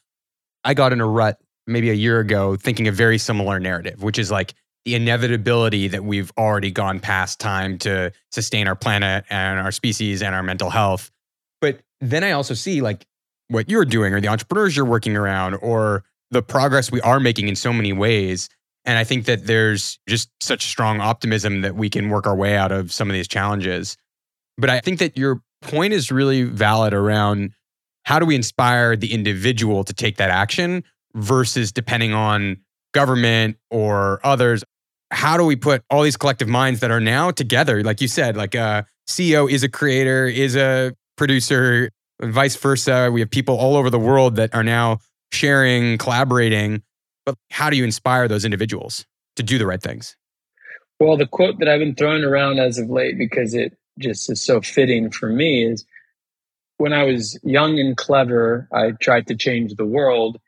I 0.64 0.74
got 0.74 0.94
in 0.94 1.02
a 1.02 1.08
rut 1.08 1.38
maybe 1.68 1.90
a 1.90 1.94
year 1.94 2.20
ago 2.20 2.56
thinking 2.56 2.88
a 2.88 2.92
very 2.92 3.18
similar 3.18 3.60
narrative, 3.60 4.02
which 4.02 4.18
is 4.18 4.32
like 4.32 4.54
the 4.86 4.96
inevitability 4.96 5.88
that 5.90 6.04
we've 6.04 6.32
already 6.38 6.72
gone 6.72 7.00
past 7.00 7.40
time 7.40 7.78
to 7.80 8.12
sustain 8.32 8.68
our 8.68 8.76
planet 8.76 9.24
and 9.30 9.60
our 9.60 9.72
species 9.72 10.22
and 10.22 10.36
our 10.36 10.44
mental 10.44 10.70
health. 10.70 11.12
But 11.62 11.80
then 12.02 12.24
I 12.24 12.32
also 12.32 12.54
see 12.54 12.82
like 12.82 13.06
what 13.48 13.70
you're 13.70 13.86
doing 13.86 14.14
or 14.14 14.20
the 14.20 14.28
entrepreneurs 14.28 14.76
you're 14.76 14.86
working 14.86 15.16
around 15.16 15.56
or 15.56 16.04
the 16.32 16.42
progress 16.42 16.92
we 16.92 17.00
are 17.02 17.20
making 17.20 17.48
in 17.48 17.56
so 17.56 17.72
many 17.72 17.94
ways. 17.94 18.50
And 18.86 18.98
I 18.98 19.06
think 19.06 19.26
that 19.26 19.46
there's 19.46 20.00
just 20.10 20.30
such 20.42 20.66
strong 20.66 21.00
optimism 21.00 21.62
that 21.62 21.76
we 21.76 21.90
can 21.90 22.10
work 22.10 22.28
our 22.28 22.36
way 22.36 22.58
out 22.58 22.72
of 22.72 22.92
some 22.92 23.10
of 23.10 23.14
these 23.14 23.28
challenges. 23.28 23.96
But 24.58 24.70
I 24.70 24.82
think 24.82 25.00
that 25.00 25.18
your 25.18 25.42
point 25.62 25.94
is 25.94 26.12
really 26.12 26.44
valid 26.44 26.94
around 26.94 27.52
how 28.04 28.20
do 28.20 28.26
we 28.26 28.36
inspire 28.36 28.98
the 28.98 29.14
individual 29.14 29.86
to 29.86 29.94
take 29.94 30.18
that 30.18 30.30
action 30.30 30.84
versus 31.16 31.72
depending 31.72 32.14
on 32.14 32.58
government 32.94 33.58
or 33.70 34.20
others. 34.26 34.64
How 35.14 35.38
do 35.38 35.46
we 35.46 35.56
put 35.56 35.84
all 35.90 36.02
these 36.02 36.18
collective 36.18 36.48
minds 36.48 36.80
that 36.80 36.90
are 36.90 37.00
now 37.00 37.30
together? 37.30 37.84
Like 37.84 38.02
you 38.02 38.08
said, 38.08 38.36
like 38.36 38.56
uh, 38.56 38.84
a 39.08 39.12
CEO 39.12 39.50
is 39.50 39.64
a 39.64 39.70
creator, 39.70 40.26
is 40.26 40.56
a 40.56 40.94
producer, 41.18 41.92
vice 42.22 42.56
versa. 42.56 43.12
We 43.12 43.20
have 43.20 43.30
people 43.30 43.56
all 43.56 43.76
over 43.76 43.90
the 43.90 44.00
world 44.00 44.36
that 44.38 44.54
are 44.56 44.64
now 44.64 45.00
sharing, 45.32 46.00
collaborating. 46.00 46.82
But 47.26 47.36
how 47.52 47.70
do 47.70 47.78
you 47.78 47.84
inspire 47.84 48.28
those 48.28 48.44
individuals 48.44 49.06
to 49.36 49.44
do 49.44 49.58
the 49.58 49.68
right 49.68 49.82
things? 49.82 50.18
Well, 51.00 51.16
the 51.16 51.28
quote 51.28 51.60
that 51.60 51.68
I've 51.68 51.80
been 51.80 51.96
throwing 51.96 52.24
around 52.24 52.60
as 52.60 52.78
of 52.80 52.90
late 52.90 53.18
because 53.18 53.54
it 53.54 53.78
just 54.00 54.32
is 54.32 54.44
so 54.44 54.62
fitting 54.62 55.12
for 55.12 55.30
me 55.30 55.66
is 55.66 55.86
when 56.78 56.92
I 56.92 57.04
was 57.04 57.40
young 57.44 57.80
and 57.80 57.96
clever, 57.96 58.68
I 58.74 58.92
tried 58.92 59.28
to 59.28 59.36
change 59.36 59.76
the 59.76 59.86
world. 59.86 60.40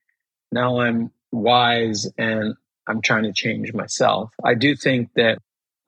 Now 0.51 0.79
I'm 0.79 1.11
wise 1.31 2.09
and 2.17 2.55
I'm 2.87 3.01
trying 3.01 3.23
to 3.23 3.33
change 3.33 3.73
myself. 3.73 4.31
I 4.43 4.53
do 4.53 4.75
think 4.75 5.09
that 5.15 5.39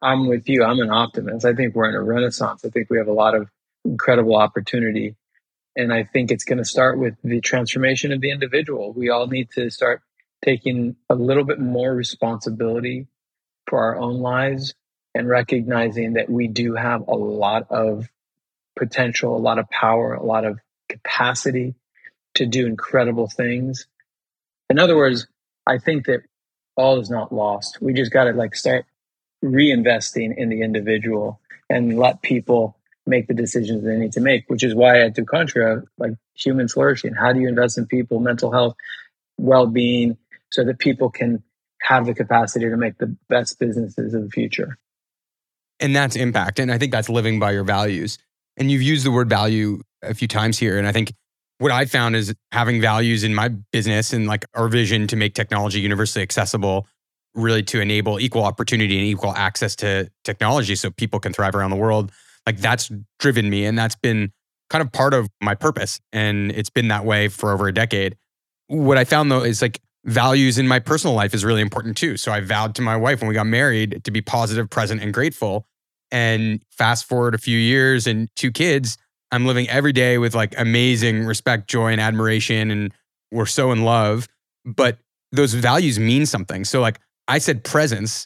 I'm 0.01 0.27
with 0.27 0.47
you. 0.49 0.63
I'm 0.63 0.79
an 0.79 0.91
optimist. 0.91 1.45
I 1.45 1.53
think 1.53 1.75
we're 1.75 1.89
in 1.89 1.95
a 1.95 2.01
renaissance. 2.01 2.63
I 2.65 2.69
think 2.69 2.89
we 2.89 2.97
have 2.97 3.07
a 3.07 3.13
lot 3.13 3.35
of 3.35 3.49
incredible 3.85 4.35
opportunity. 4.35 5.15
And 5.75 5.93
I 5.93 6.03
think 6.03 6.31
it's 6.31 6.43
going 6.43 6.57
to 6.57 6.65
start 6.65 6.97
with 6.97 7.15
the 7.23 7.41
transformation 7.41 8.11
of 8.11 8.21
the 8.21 8.31
individual. 8.31 8.93
We 8.93 9.09
all 9.09 9.27
need 9.27 9.49
to 9.51 9.69
start 9.69 10.01
taking 10.43 10.95
a 11.09 11.15
little 11.15 11.43
bit 11.43 11.59
more 11.59 11.93
responsibility 11.93 13.07
for 13.67 13.83
our 13.83 13.97
own 13.97 14.19
lives 14.21 14.73
and 15.13 15.27
recognizing 15.27 16.13
that 16.13 16.29
we 16.29 16.47
do 16.47 16.75
have 16.75 17.07
a 17.07 17.15
lot 17.15 17.67
of 17.71 18.07
potential, 18.77 19.35
a 19.35 19.39
lot 19.39 19.59
of 19.59 19.69
power, 19.69 20.13
a 20.13 20.23
lot 20.23 20.45
of 20.45 20.59
capacity 20.89 21.75
to 22.35 22.45
do 22.45 22.65
incredible 22.65 23.27
things. 23.27 23.87
In 24.69 24.79
other 24.79 24.95
words, 24.95 25.27
I 25.65 25.79
think 25.79 26.05
that 26.05 26.21
all 26.77 26.99
is 26.99 27.09
not 27.09 27.33
lost. 27.33 27.81
We 27.81 27.93
just 27.93 28.11
got 28.11 28.25
to 28.25 28.31
like 28.31 28.55
start 28.55 28.85
reinvesting 29.43 30.37
in 30.37 30.49
the 30.49 30.61
individual 30.61 31.39
and 31.69 31.97
let 31.97 32.21
people 32.21 32.77
make 33.05 33.27
the 33.27 33.33
decisions 33.33 33.83
they 33.83 33.97
need 33.97 34.11
to 34.13 34.21
make, 34.21 34.49
which 34.49 34.63
is 34.63 34.75
why 34.75 34.99
at 34.99 35.15
Ducontra, 35.15 35.83
like 35.97 36.13
human 36.35 36.67
flourishing, 36.67 37.13
how 37.13 37.33
do 37.33 37.39
you 37.39 37.47
invest 37.47 37.77
in 37.77 37.85
people, 37.85 38.19
mental 38.19 38.51
health, 38.51 38.75
well-being, 39.37 40.17
so 40.51 40.63
that 40.63 40.79
people 40.79 41.09
can 41.09 41.43
have 41.81 42.05
the 42.05 42.13
capacity 42.13 42.69
to 42.69 42.77
make 42.77 42.97
the 42.97 43.15
best 43.29 43.59
businesses 43.59 44.13
of 44.13 44.23
the 44.23 44.29
future. 44.29 44.77
And 45.79 45.95
that's 45.95 46.15
impact. 46.15 46.59
And 46.59 46.71
I 46.71 46.77
think 46.77 46.91
that's 46.91 47.09
living 47.09 47.39
by 47.39 47.51
your 47.51 47.63
values. 47.63 48.17
And 48.57 48.71
you've 48.71 48.81
used 48.81 49.05
the 49.05 49.11
word 49.11 49.29
value 49.29 49.81
a 50.01 50.13
few 50.13 50.27
times 50.27 50.57
here. 50.57 50.77
And 50.77 50.87
I 50.87 50.91
think 50.91 51.13
what 51.59 51.71
I 51.71 51.85
found 51.85 52.15
is 52.15 52.33
having 52.51 52.81
values 52.81 53.23
in 53.23 53.33
my 53.33 53.49
business 53.71 54.13
and 54.13 54.27
like 54.27 54.45
our 54.53 54.67
vision 54.67 55.07
to 55.07 55.15
make 55.15 55.33
technology 55.33 55.79
universally 55.79 56.21
accessible, 56.21 56.87
really 57.33 57.63
to 57.63 57.81
enable 57.81 58.19
equal 58.19 58.43
opportunity 58.43 58.97
and 58.97 59.07
equal 59.07 59.33
access 59.33 59.75
to 59.77 60.09
technology 60.23 60.75
so 60.75 60.91
people 60.91 61.19
can 61.19 61.33
thrive 61.33 61.55
around 61.55 61.71
the 61.71 61.77
world. 61.77 62.11
Like 62.45 62.57
that's 62.57 62.91
driven 63.19 63.49
me. 63.49 63.65
And 63.65 63.77
that's 63.77 63.95
been 63.95 64.31
kind 64.69 64.81
of 64.81 64.91
part 64.91 65.13
of 65.13 65.27
my 65.41 65.55
purpose. 65.55 65.99
And 66.13 66.51
it's 66.51 66.69
been 66.69 66.89
that 66.89 67.05
way 67.05 67.27
for 67.27 67.51
over 67.51 67.67
a 67.67 67.73
decade. 67.73 68.15
What 68.67 68.97
I 68.97 69.03
found 69.03 69.31
though 69.31 69.43
is 69.43 69.61
like 69.61 69.81
values 70.05 70.57
in 70.57 70.67
my 70.67 70.79
personal 70.79 71.15
life 71.15 71.33
is 71.33 71.43
really 71.43 71.61
important 71.61 71.97
too. 71.97 72.17
So 72.17 72.31
I 72.31 72.41
vowed 72.41 72.75
to 72.75 72.81
my 72.81 72.95
wife 72.95 73.21
when 73.21 73.27
we 73.27 73.33
got 73.33 73.47
married 73.47 74.03
to 74.03 74.11
be 74.11 74.21
positive, 74.21 74.69
present, 74.69 75.01
and 75.01 75.13
grateful. 75.13 75.65
And 76.11 76.61
fast 76.71 77.05
forward 77.05 77.35
a 77.35 77.37
few 77.37 77.57
years 77.57 78.07
and 78.07 78.29
two 78.35 78.51
kids, 78.51 78.97
I'm 79.31 79.45
living 79.45 79.69
every 79.69 79.93
day 79.93 80.17
with 80.17 80.35
like 80.35 80.53
amazing 80.57 81.25
respect, 81.25 81.67
joy, 81.69 81.91
and 81.91 82.01
admiration. 82.01 82.71
And 82.71 82.93
we're 83.31 83.45
so 83.45 83.71
in 83.71 83.83
love. 83.83 84.27
But 84.65 84.99
those 85.31 85.53
values 85.53 85.99
mean 85.99 86.25
something. 86.25 86.65
So, 86.65 86.81
like 86.81 86.99
I 87.27 87.39
said, 87.39 87.63
presence, 87.63 88.25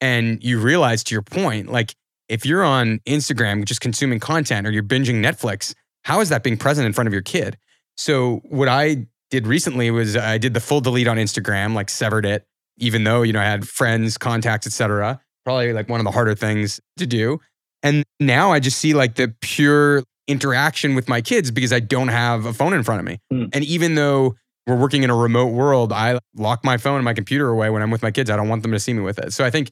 and 0.00 0.42
you 0.42 0.58
realize 0.58 1.04
to 1.04 1.14
your 1.14 1.22
point, 1.22 1.70
like 1.70 1.94
if 2.28 2.46
you're 2.46 2.64
on 2.64 3.00
Instagram 3.06 3.64
just 3.64 3.80
consuming 3.80 4.20
content 4.20 4.66
or 4.66 4.70
you're 4.70 4.82
binging 4.82 5.16
Netflix, 5.16 5.74
how 6.04 6.20
is 6.20 6.28
that 6.30 6.42
being 6.42 6.56
present 6.56 6.86
in 6.86 6.92
front 6.92 7.06
of 7.06 7.12
your 7.12 7.22
kid? 7.22 7.58
So, 7.96 8.40
what 8.48 8.68
I 8.68 9.06
did 9.30 9.46
recently 9.46 9.90
was 9.90 10.16
I 10.16 10.38
did 10.38 10.54
the 10.54 10.60
full 10.60 10.80
delete 10.80 11.06
on 11.06 11.16
Instagram, 11.16 11.74
like 11.74 11.88
severed 11.90 12.24
it, 12.26 12.46
even 12.78 13.04
though, 13.04 13.22
you 13.22 13.32
know, 13.32 13.40
I 13.40 13.44
had 13.44 13.68
friends, 13.68 14.18
contacts, 14.18 14.66
etc. 14.66 15.20
Probably 15.44 15.72
like 15.72 15.88
one 15.88 16.00
of 16.00 16.04
the 16.04 16.10
harder 16.10 16.34
things 16.34 16.80
to 16.96 17.06
do. 17.06 17.40
And 17.82 18.04
now 18.18 18.52
I 18.52 18.60
just 18.60 18.78
see 18.78 18.94
like 18.94 19.14
the 19.14 19.34
pure 19.40 20.02
interaction 20.30 20.94
with 20.94 21.08
my 21.08 21.20
kids 21.20 21.50
because 21.50 21.72
I 21.72 21.80
don't 21.80 22.08
have 22.08 22.46
a 22.46 22.52
phone 22.52 22.72
in 22.72 22.82
front 22.82 23.00
of 23.00 23.06
me. 23.06 23.18
Mm. 23.32 23.50
And 23.52 23.64
even 23.64 23.94
though 23.96 24.36
we're 24.66 24.76
working 24.76 25.02
in 25.02 25.10
a 25.10 25.16
remote 25.16 25.52
world, 25.52 25.92
I 25.92 26.18
lock 26.36 26.64
my 26.64 26.76
phone 26.76 26.96
and 26.96 27.04
my 27.04 27.14
computer 27.14 27.48
away 27.48 27.70
when 27.70 27.82
I'm 27.82 27.90
with 27.90 28.02
my 28.02 28.10
kids. 28.10 28.30
I 28.30 28.36
don't 28.36 28.48
want 28.48 28.62
them 28.62 28.72
to 28.72 28.80
see 28.80 28.92
me 28.92 29.00
with 29.00 29.18
it. 29.18 29.32
So 29.32 29.44
I 29.44 29.50
think 29.50 29.70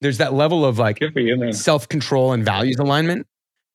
there's 0.00 0.18
that 0.18 0.34
level 0.34 0.64
of 0.64 0.78
like 0.78 1.00
self 1.52 1.88
control 1.88 2.32
and 2.32 2.44
values 2.44 2.76
alignment. 2.78 3.26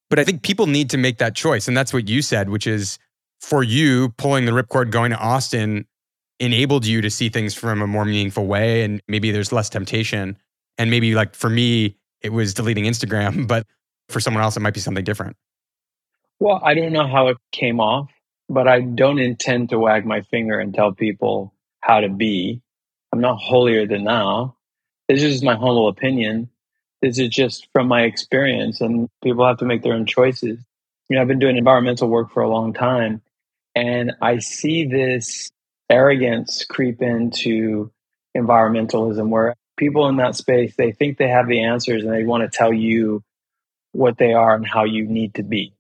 But 0.10 0.20
I 0.20 0.24
think 0.24 0.42
people 0.42 0.68
need 0.68 0.90
to 0.92 0.98
make 0.98 1.18
that 1.18 1.36
choice. 1.36 1.68
And 1.68 1.76
that's 1.76 1.94
what 1.94 2.08
you 2.08 2.22
said, 2.22 2.50
which 2.50 2.66
is 2.68 2.98
for 3.42 3.64
you, 3.64 4.10
pulling 4.18 4.46
the 4.46 4.52
ripcord, 4.52 4.90
going 4.90 5.12
to 5.12 5.18
Austin 5.18 5.86
enabled 6.40 6.86
you 6.86 7.02
to 7.02 7.10
see 7.10 7.30
things 7.30 7.54
from 7.54 7.82
a 7.82 7.88
more 7.88 8.06
meaningful 8.06 8.46
way. 8.46 8.84
And 8.84 9.02
maybe 9.08 9.32
there's 9.32 9.52
less 9.52 9.70
temptation. 9.70 10.38
And 10.78 10.90
maybe 10.90 11.16
like 11.16 11.36
for 11.36 11.50
me, 11.50 11.98
it 12.22 12.32
was 12.32 12.54
deleting 12.54 12.86
Instagram, 12.86 13.48
but 13.48 13.66
for 14.10 14.20
someone 14.20 14.44
else, 14.44 14.56
it 14.56 14.62
might 14.62 14.74
be 14.74 14.80
something 14.80 15.04
different. 15.04 15.36
Well, 16.40 16.62
I 16.64 16.76
don't 16.76 16.94
know 16.94 17.08
how 17.08 17.30
it 17.30 17.38
came 17.52 17.80
off, 17.80 18.12
but 18.48 18.68
I 18.68 18.82
don't 18.82 19.20
intend 19.20 19.70
to 19.70 19.80
wag 19.80 20.06
my 20.06 20.22
finger 20.22 20.60
and 20.60 20.74
tell 20.74 20.94
people 20.94 21.54
how 21.82 22.02
to 22.02 22.10
be. 22.10 22.62
I'm 23.12 23.22
not 23.22 23.40
holier 23.40 23.88
than 23.88 24.04
thou. 24.04 24.56
This 25.08 25.24
is 25.24 25.42
my 25.42 25.54
humble 25.56 25.88
opinion. 25.88 26.50
This 27.02 27.18
is 27.18 27.30
just 27.30 27.68
from 27.74 27.88
my 27.88 28.04
experience, 28.04 28.82
and 28.82 29.10
people 29.24 29.48
have 29.48 29.58
to 29.60 29.66
make 29.66 29.82
their 29.82 29.94
own 29.94 30.06
choices. 30.06 30.60
You 31.10 31.16
know, 31.16 31.22
I've 31.22 31.28
been 31.28 31.40
doing 31.40 31.58
environmental 31.58 32.10
work 32.10 32.32
for 32.32 32.44
a 32.44 32.50
long 32.50 32.74
time, 32.74 33.22
and 33.76 34.14
I 34.22 34.40
see 34.40 34.86
this 34.86 35.50
arrogance 35.90 36.66
creep 36.66 37.02
into 37.02 37.92
environmentalism 38.36 39.30
where 39.30 39.56
people 39.78 40.08
in 40.08 40.18
that 40.18 40.36
space 40.36 40.76
they 40.76 40.92
think 40.92 41.18
they 41.18 41.30
have 41.30 41.48
the 41.48 41.64
answers 41.64 42.04
and 42.04 42.14
they 42.14 42.26
want 42.26 42.44
to 42.44 42.56
tell 42.56 42.74
you 42.74 43.24
what 43.94 44.18
they 44.18 44.34
are 44.34 44.54
and 44.54 44.68
how 44.68 44.84
you 44.84 45.08
need 45.08 45.34
to 45.36 45.44
be 45.44 45.74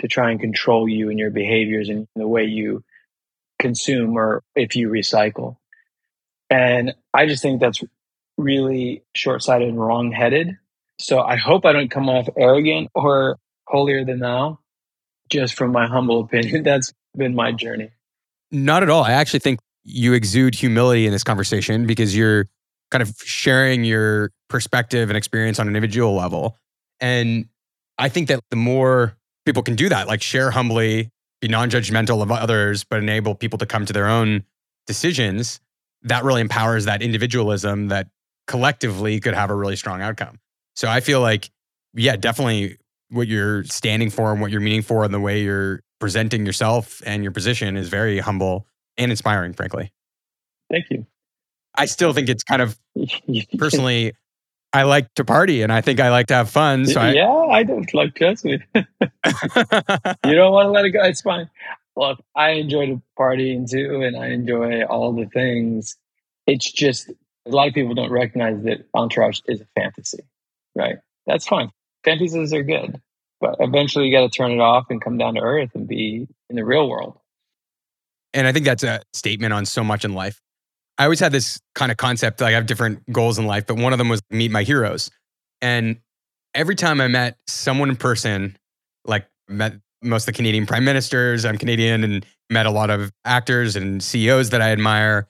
to 0.00 0.08
try 0.08 0.30
and 0.30 0.40
control 0.40 0.88
you 0.88 1.10
and 1.10 1.18
your 1.18 1.30
behaviors 1.30 1.88
and 1.88 2.06
the 2.16 2.28
way 2.28 2.44
you 2.44 2.84
consume 3.58 4.16
or 4.16 4.42
if 4.54 4.76
you 4.76 4.88
recycle. 4.88 5.56
And 6.50 6.94
I 7.12 7.26
just 7.26 7.42
think 7.42 7.60
that's 7.60 7.82
really 8.36 9.02
short 9.14 9.42
sighted 9.42 9.68
and 9.68 9.80
wrong 9.80 10.12
headed. 10.12 10.58
So 10.98 11.20
I 11.20 11.36
hope 11.36 11.64
I 11.64 11.72
don't 11.72 11.90
come 11.90 12.08
off 12.08 12.28
arrogant 12.36 12.90
or 12.94 13.38
holier 13.66 14.04
than 14.04 14.20
thou, 14.20 14.58
just 15.30 15.54
from 15.54 15.72
my 15.72 15.86
humble 15.86 16.20
opinion. 16.20 16.62
That's 16.64 16.92
been 17.16 17.34
my 17.34 17.52
journey. 17.52 17.90
Not 18.50 18.82
at 18.82 18.90
all. 18.90 19.02
I 19.02 19.12
actually 19.12 19.40
think 19.40 19.60
you 19.84 20.12
exude 20.14 20.54
humility 20.54 21.06
in 21.06 21.12
this 21.12 21.24
conversation 21.24 21.86
because 21.86 22.16
you're 22.16 22.46
kind 22.90 23.02
of 23.02 23.14
sharing 23.24 23.84
your 23.84 24.30
perspective 24.48 25.10
and 25.10 25.16
experience 25.16 25.58
on 25.58 25.68
an 25.68 25.76
individual 25.76 26.14
level. 26.14 26.56
And 27.00 27.46
I 27.98 28.08
think 28.08 28.28
that 28.28 28.40
the 28.50 28.56
more 28.56 29.16
people 29.46 29.62
can 29.62 29.76
do 29.76 29.88
that, 29.88 30.06
like 30.06 30.20
share 30.20 30.50
humbly, 30.50 31.10
be 31.40 31.48
non 31.48 31.70
judgmental 31.70 32.22
of 32.22 32.30
others, 32.30 32.84
but 32.84 32.98
enable 32.98 33.34
people 33.34 33.58
to 33.58 33.66
come 33.66 33.86
to 33.86 33.92
their 33.92 34.08
own 34.08 34.44
decisions. 34.86 35.60
That 36.02 36.24
really 36.24 36.42
empowers 36.42 36.84
that 36.84 37.00
individualism 37.00 37.88
that 37.88 38.08
collectively 38.46 39.18
could 39.20 39.34
have 39.34 39.50
a 39.50 39.54
really 39.54 39.76
strong 39.76 40.02
outcome. 40.02 40.38
So 40.74 40.88
I 40.88 41.00
feel 41.00 41.20
like, 41.20 41.50
yeah, 41.94 42.16
definitely 42.16 42.76
what 43.08 43.28
you're 43.28 43.64
standing 43.64 44.10
for 44.10 44.32
and 44.32 44.40
what 44.40 44.50
you're 44.50 44.60
meaning 44.60 44.82
for 44.82 45.04
and 45.04 45.14
the 45.14 45.20
way 45.20 45.42
you're 45.42 45.80
presenting 46.00 46.44
yourself 46.44 47.00
and 47.06 47.22
your 47.22 47.32
position 47.32 47.76
is 47.76 47.88
very 47.88 48.18
humble 48.18 48.66
and 48.98 49.10
inspiring, 49.10 49.52
frankly. 49.52 49.92
Thank 50.70 50.86
you. 50.90 51.06
I 51.74 51.86
still 51.86 52.12
think 52.12 52.28
it's 52.28 52.42
kind 52.42 52.62
of 52.62 52.78
personally 53.58 54.12
I 54.76 54.82
like 54.82 55.12
to 55.14 55.24
party 55.24 55.62
and 55.62 55.72
I 55.72 55.80
think 55.80 56.00
I 56.00 56.10
like 56.10 56.26
to 56.26 56.34
have 56.34 56.50
fun. 56.50 56.84
So 56.84 57.02
yeah, 57.08 57.26
I, 57.26 57.58
I 57.58 57.62
don't 57.62 57.92
like 57.94 58.14
trust 58.14 58.44
me. 58.44 58.60
you 58.74 58.84
don't 60.34 60.52
want 60.52 60.66
to 60.66 60.70
let 60.70 60.84
it 60.84 60.90
go. 60.90 61.02
It's 61.02 61.22
fine. 61.22 61.48
Look, 61.96 62.20
I 62.34 62.50
enjoy 62.50 63.00
partying 63.18 63.70
too, 63.70 64.02
and 64.02 64.18
I 64.18 64.26
enjoy 64.28 64.84
all 64.84 65.14
the 65.14 65.24
things. 65.24 65.96
It's 66.46 66.70
just 66.70 67.08
a 67.08 67.50
lot 67.50 67.68
of 67.68 67.74
people 67.74 67.94
don't 67.94 68.12
recognize 68.12 68.62
that 68.64 68.86
Entourage 68.92 69.40
is 69.46 69.62
a 69.62 69.66
fantasy, 69.74 70.24
right? 70.74 70.96
That's 71.26 71.46
fine. 71.46 71.70
Fantasies 72.04 72.52
are 72.52 72.62
good, 72.62 73.00
but 73.40 73.56
eventually 73.60 74.08
you 74.08 74.12
got 74.12 74.30
to 74.30 74.36
turn 74.36 74.52
it 74.52 74.60
off 74.60 74.90
and 74.90 75.00
come 75.00 75.16
down 75.16 75.36
to 75.36 75.40
earth 75.40 75.70
and 75.74 75.88
be 75.88 76.28
in 76.50 76.56
the 76.56 76.66
real 76.66 76.86
world. 76.86 77.18
And 78.34 78.46
I 78.46 78.52
think 78.52 78.66
that's 78.66 78.82
a 78.82 79.00
statement 79.14 79.54
on 79.54 79.64
so 79.64 79.82
much 79.82 80.04
in 80.04 80.12
life. 80.12 80.42
I 80.98 81.04
always 81.04 81.20
had 81.20 81.32
this 81.32 81.60
kind 81.74 81.92
of 81.92 81.98
concept. 81.98 82.40
Like 82.40 82.52
I 82.52 82.56
have 82.56 82.66
different 82.66 83.10
goals 83.12 83.38
in 83.38 83.46
life, 83.46 83.66
but 83.66 83.76
one 83.76 83.92
of 83.92 83.98
them 83.98 84.08
was 84.08 84.20
meet 84.30 84.50
my 84.50 84.62
heroes. 84.62 85.10
And 85.60 85.98
every 86.54 86.74
time 86.74 87.00
I 87.00 87.08
met 87.08 87.36
someone 87.46 87.90
in 87.90 87.96
person, 87.96 88.56
like 89.04 89.26
met 89.48 89.74
most 90.02 90.22
of 90.22 90.26
the 90.26 90.32
Canadian 90.32 90.66
prime 90.66 90.84
ministers, 90.84 91.44
I'm 91.44 91.58
Canadian, 91.58 92.04
and 92.04 92.26
met 92.50 92.66
a 92.66 92.70
lot 92.70 92.90
of 92.90 93.12
actors 93.24 93.76
and 93.76 94.02
CEOs 94.02 94.50
that 94.50 94.62
I 94.62 94.70
admire. 94.70 95.26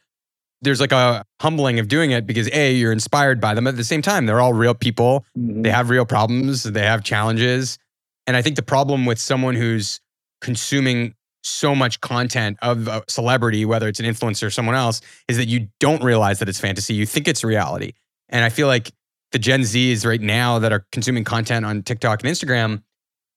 There's 0.63 0.81
like 0.81 0.93
a 0.93 1.25
humbling 1.41 1.79
of 1.79 1.89
doing 1.89 2.13
it 2.13 2.27
because 2.27 2.49
A, 2.53 2.73
you're 2.73 2.93
inspired 2.93 3.41
by 3.41 3.55
them. 3.55 3.67
At 3.67 3.77
the 3.77 3.85
same 3.85 4.03
time, 4.03 4.27
they're 4.27 4.41
all 4.41 4.53
real 4.53 4.75
people. 4.75 5.25
Mm-hmm. 5.37 5.63
They 5.63 5.71
have 5.71 5.91
real 5.91 6.07
problems, 6.07 6.63
they 6.63 6.83
have 6.83 7.05
challenges. 7.05 7.79
And 8.27 8.37
I 8.37 8.43
think 8.43 8.57
the 8.57 8.63
problem 8.63 9.07
with 9.07 9.19
someone 9.19 9.55
who's 9.55 10.01
consuming 10.41 11.15
so 11.47 11.75
much 11.75 12.01
content 12.01 12.59
of 12.63 12.89
a 12.89 13.03
celebrity, 13.09 13.65
whether 13.65 13.89
it's 13.89 14.01
an 14.01 14.07
influencer 14.07 14.45
or 14.47 14.51
someone 14.51 14.75
else, 14.75 15.01
is 15.29 15.37
that 15.37 15.49
you 15.49 15.69
don't 15.81 16.03
realize 16.03 16.41
that 16.41 16.49
it's 16.49 16.61
fantasy. 16.61 16.95
You 16.95 17.07
think 17.07 17.29
it's 17.29 17.45
reality. 17.45 17.93
And 18.29 18.45
I 18.45 18.49
feel 18.49 18.67
like 18.67 18.91
the 19.33 19.39
Gen 19.39 19.61
Zs 19.63 20.05
right 20.05 20.21
now 20.21 20.59
that 20.59 20.73
are 20.73 20.87
consuming 20.93 21.25
content 21.25 21.65
on 21.65 21.83
TikTok 21.83 22.23
and 22.23 22.33
Instagram, 22.33 22.83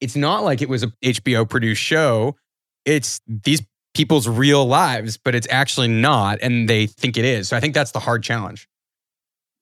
it's 0.01 0.15
not 0.15 0.43
like 0.43 0.61
it 0.61 0.69
was 0.69 0.83
a 0.83 0.87
HBO 1.03 1.47
produced 1.47 1.81
show. 1.81 2.35
It's 2.85 3.21
these 3.27 3.61
people's 3.93 4.27
real 4.27 4.65
lives, 4.65 5.17
but 5.17 5.35
it's 5.35 5.47
actually 5.49 5.87
not. 5.87 6.39
And 6.41 6.67
they 6.67 6.87
think 6.87 7.17
it 7.17 7.25
is. 7.25 7.49
So 7.49 7.57
I 7.57 7.59
think 7.59 7.73
that's 7.73 7.91
the 7.91 7.99
hard 7.99 8.23
challenge. 8.23 8.67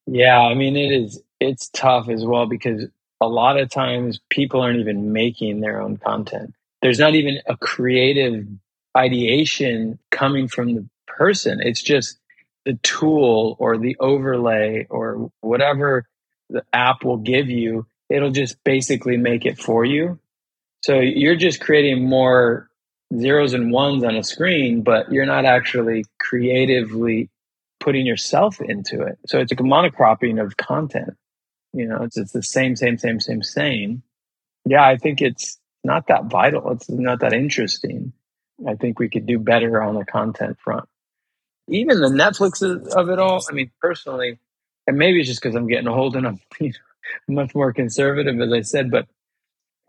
Yeah. 0.06 0.40
I 0.40 0.54
mean, 0.54 0.76
it 0.76 0.92
is, 0.92 1.22
it's 1.40 1.70
tough 1.70 2.08
as 2.08 2.26
well 2.26 2.46
because 2.46 2.86
a 3.20 3.28
lot 3.28 3.60
of 3.60 3.70
times 3.70 4.22
people 4.30 4.62
aren't 4.62 4.80
even 4.80 5.12
making 5.12 5.62
their 5.62 5.82
own 5.82 5.98
content 5.98 6.54
there's 6.82 7.00
not 7.00 7.16
even 7.16 7.40
a 7.48 7.58
creative 7.58 8.48
ideation 8.96 10.00
coming 10.12 10.48
from 10.48 10.76
the 10.76 10.88
person. 11.08 11.60
It's 11.62 11.82
just 11.82 12.18
the 12.66 12.74
tool 12.84 13.56
or 13.60 13.78
the 13.78 13.96
overlay 14.00 14.88
or 14.90 15.32
whatever 15.42 16.06
the 16.50 16.64
app 16.74 17.04
will 17.04 17.18
give 17.18 17.50
you. 17.50 17.86
It'll 18.10 18.32
just 18.32 18.64
basically 18.64 19.18
make 19.18 19.46
it 19.46 19.60
for 19.60 19.86
you. 19.86 20.20
So 20.84 21.00
you're 21.00 21.36
just 21.36 21.60
creating 21.60 22.08
more 22.08 22.70
zeros 23.18 23.54
and 23.54 23.72
ones 23.72 24.04
on 24.04 24.16
a 24.16 24.24
screen, 24.24 24.82
but 24.84 25.12
you're 25.12 25.26
not 25.26 25.46
actually 25.46 26.06
creatively 26.20 27.30
putting 27.80 28.06
yourself 28.06 28.62
into 28.62 29.02
it. 29.02 29.18
So 29.28 29.40
it's 29.40 29.52
a 29.52 29.56
monocropping 29.56 30.42
of 30.44 30.58
content. 30.58 31.16
You 31.74 31.88
know, 31.88 32.04
it's, 32.04 32.18
it's 32.18 32.32
the 32.32 32.44
same, 32.44 32.76
same, 32.76 32.98
same, 32.98 33.20
same, 33.20 33.44
same. 33.44 34.04
Yeah, 34.66 34.86
I 34.86 34.98
think 34.98 35.22
it's 35.22 35.58
not 35.84 36.08
that 36.08 36.26
vital. 36.26 36.72
It's 36.72 36.90
not 36.90 37.22
that 37.22 37.34
interesting. 37.34 38.14
I 38.68 38.76
think 38.76 39.00
we 39.00 39.10
could 39.10 39.26
do 39.26 39.40
better 39.40 39.82
on 39.82 39.96
the 39.96 40.06
content 40.06 40.58
front. 40.64 40.88
Even 41.70 42.02
the 42.02 42.10
Netflix 42.10 42.64
of 42.64 43.10
it 43.10 43.20
all. 43.20 43.44
I 43.50 43.54
mean, 43.54 43.72
personally, 43.82 44.40
and 44.88 44.98
maybe 44.98 45.20
it's 45.20 45.28
just 45.30 45.42
because 45.42 45.56
I'm 45.56 45.68
getting 45.68 45.88
old 45.88 46.16
and 46.16 46.28
I'm 46.28 46.40
you 46.60 46.70
know, 47.28 47.36
much 47.36 47.54
more 47.54 47.74
conservative, 47.74 48.40
as 48.40 48.52
I 48.54 48.62
said, 48.62 48.92
but 48.92 49.08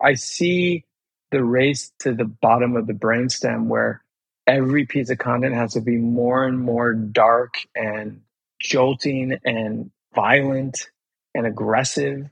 I 0.01 0.15
see 0.15 0.85
the 1.31 1.43
race 1.43 1.93
to 2.01 2.15
the 2.15 2.25
bottom 2.25 2.77
of 2.77 2.87
the 2.87 2.93
brainstem 2.93 3.67
where 3.67 4.03
every 4.47 4.87
piece 4.87 5.11
of 5.11 5.19
content 5.19 5.55
has 5.55 5.75
to 5.75 5.81
be 5.81 5.97
more 5.97 6.45
and 6.45 6.59
more 6.59 6.95
dark 6.95 7.55
and 7.75 8.23
jolting 8.61 9.39
and 9.45 9.91
violent 10.15 10.89
and 11.35 11.47
aggressive 11.47 12.29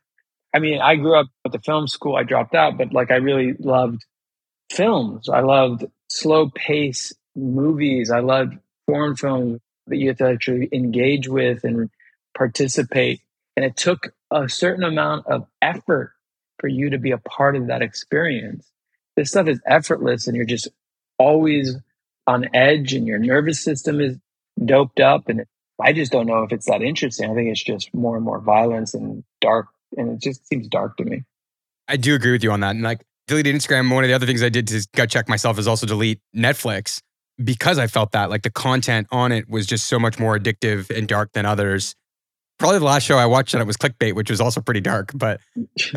I 0.57 0.59
mean, 0.59 0.81
I 0.81 0.97
grew 0.97 1.14
up 1.14 1.27
at 1.45 1.53
the 1.53 1.59
film 1.59 1.87
school. 1.87 2.16
I 2.16 2.23
dropped 2.23 2.55
out, 2.55 2.79
but 2.79 2.90
like 2.90 3.11
I 3.11 3.16
really 3.16 3.53
loved 3.59 4.07
films. 4.73 5.29
I 5.29 5.40
loved 5.40 5.85
slow 6.09 6.49
pace 6.49 7.12
movies. 7.35 8.11
I 8.11 8.21
loved 8.21 8.55
foreign 8.87 9.16
films 9.16 9.61
that 9.88 9.99
you 9.99 10.09
have 10.09 10.16
to 10.16 10.29
actually 10.29 10.71
engage 10.73 11.29
with 11.29 11.64
and 11.64 11.90
participate. 12.35 13.21
And 13.55 13.66
it 13.66 13.77
took 13.77 14.14
a 14.31 14.49
certain 14.49 14.83
amount 14.83 15.27
of 15.27 15.47
effort 15.61 16.14
for 16.59 16.69
you 16.69 16.88
to 16.88 16.99
be 16.99 17.11
a 17.11 17.19
part 17.19 17.55
of 17.55 17.66
that 17.66 17.83
experience. 17.83 18.66
This 19.14 19.29
stuff 19.29 19.49
is 19.49 19.61
effortless 19.66 20.27
and 20.27 20.35
you're 20.35 20.47
just 20.47 20.69
always 21.19 21.77
on 22.27 22.49
edge 22.55 22.95
and 22.95 23.07
your 23.07 23.19
nervous 23.19 23.62
system 23.62 24.01
is 24.01 24.16
doped 24.64 25.01
up. 25.01 25.29
And 25.29 25.45
I 25.79 25.92
just 25.92 26.12
don't 26.12 26.27
know 26.27 26.45
if 26.45 26.53
it's 26.53 26.66
that 26.66 26.81
interesting. 26.81 27.31
I 27.31 27.35
think 27.35 27.51
it's 27.51 27.62
just 27.62 27.92
more 27.92 28.16
and 28.16 28.25
more 28.25 28.40
violence 28.40 28.95
and 28.95 29.23
dark. 29.42 29.66
And 29.96 30.11
it 30.11 30.20
just 30.20 30.46
seems 30.49 30.68
dark 30.68 30.96
to 30.99 31.05
me. 31.05 31.25
I 31.88 31.96
do 31.96 32.14
agree 32.14 32.33
with 32.33 32.42
you 32.42 32.53
on 32.53 32.61
that. 32.61 32.70
And 32.70 32.83
like 32.83 33.05
deleted 33.27 33.55
Instagram, 33.55 33.92
one 33.92 34.05
of 34.05 34.09
the 34.09 34.14
other 34.14 34.27
things 34.27 34.42
I 34.42 34.49
did 34.49 34.66
to 34.68 34.87
gut 34.94 35.11
check 35.11 35.29
myself 35.29 35.59
is 35.59 35.68
also 35.68 35.87
delete 35.87 36.20
Netflix 36.35 37.01
because 37.42 37.79
I 37.79 37.87
felt 37.87 38.12
that 38.12 38.31
like 38.31 38.42
the 38.42 38.51
content 38.51 39.07
on 39.11 39.33
it 39.33 39.49
was 39.49 39.66
just 39.66 39.87
so 39.87 39.99
much 39.99 40.18
more 40.18 40.38
addictive 40.38 40.96
and 40.96 41.07
dark 41.07 41.33
than 41.33 41.46
others. 41.46 41.94
Probably 42.59 42.79
the 42.79 42.85
last 42.85 43.05
show 43.05 43.18
I 43.18 43.27
watched 43.27 43.53
that 43.53 43.61
it 43.61 43.66
was 43.66 43.77
clickbait, 43.77 44.14
which 44.14 44.31
was 44.31 44.40
also 44.40 44.61
pretty 44.61 44.81
dark, 44.81 45.12
but 45.14 45.40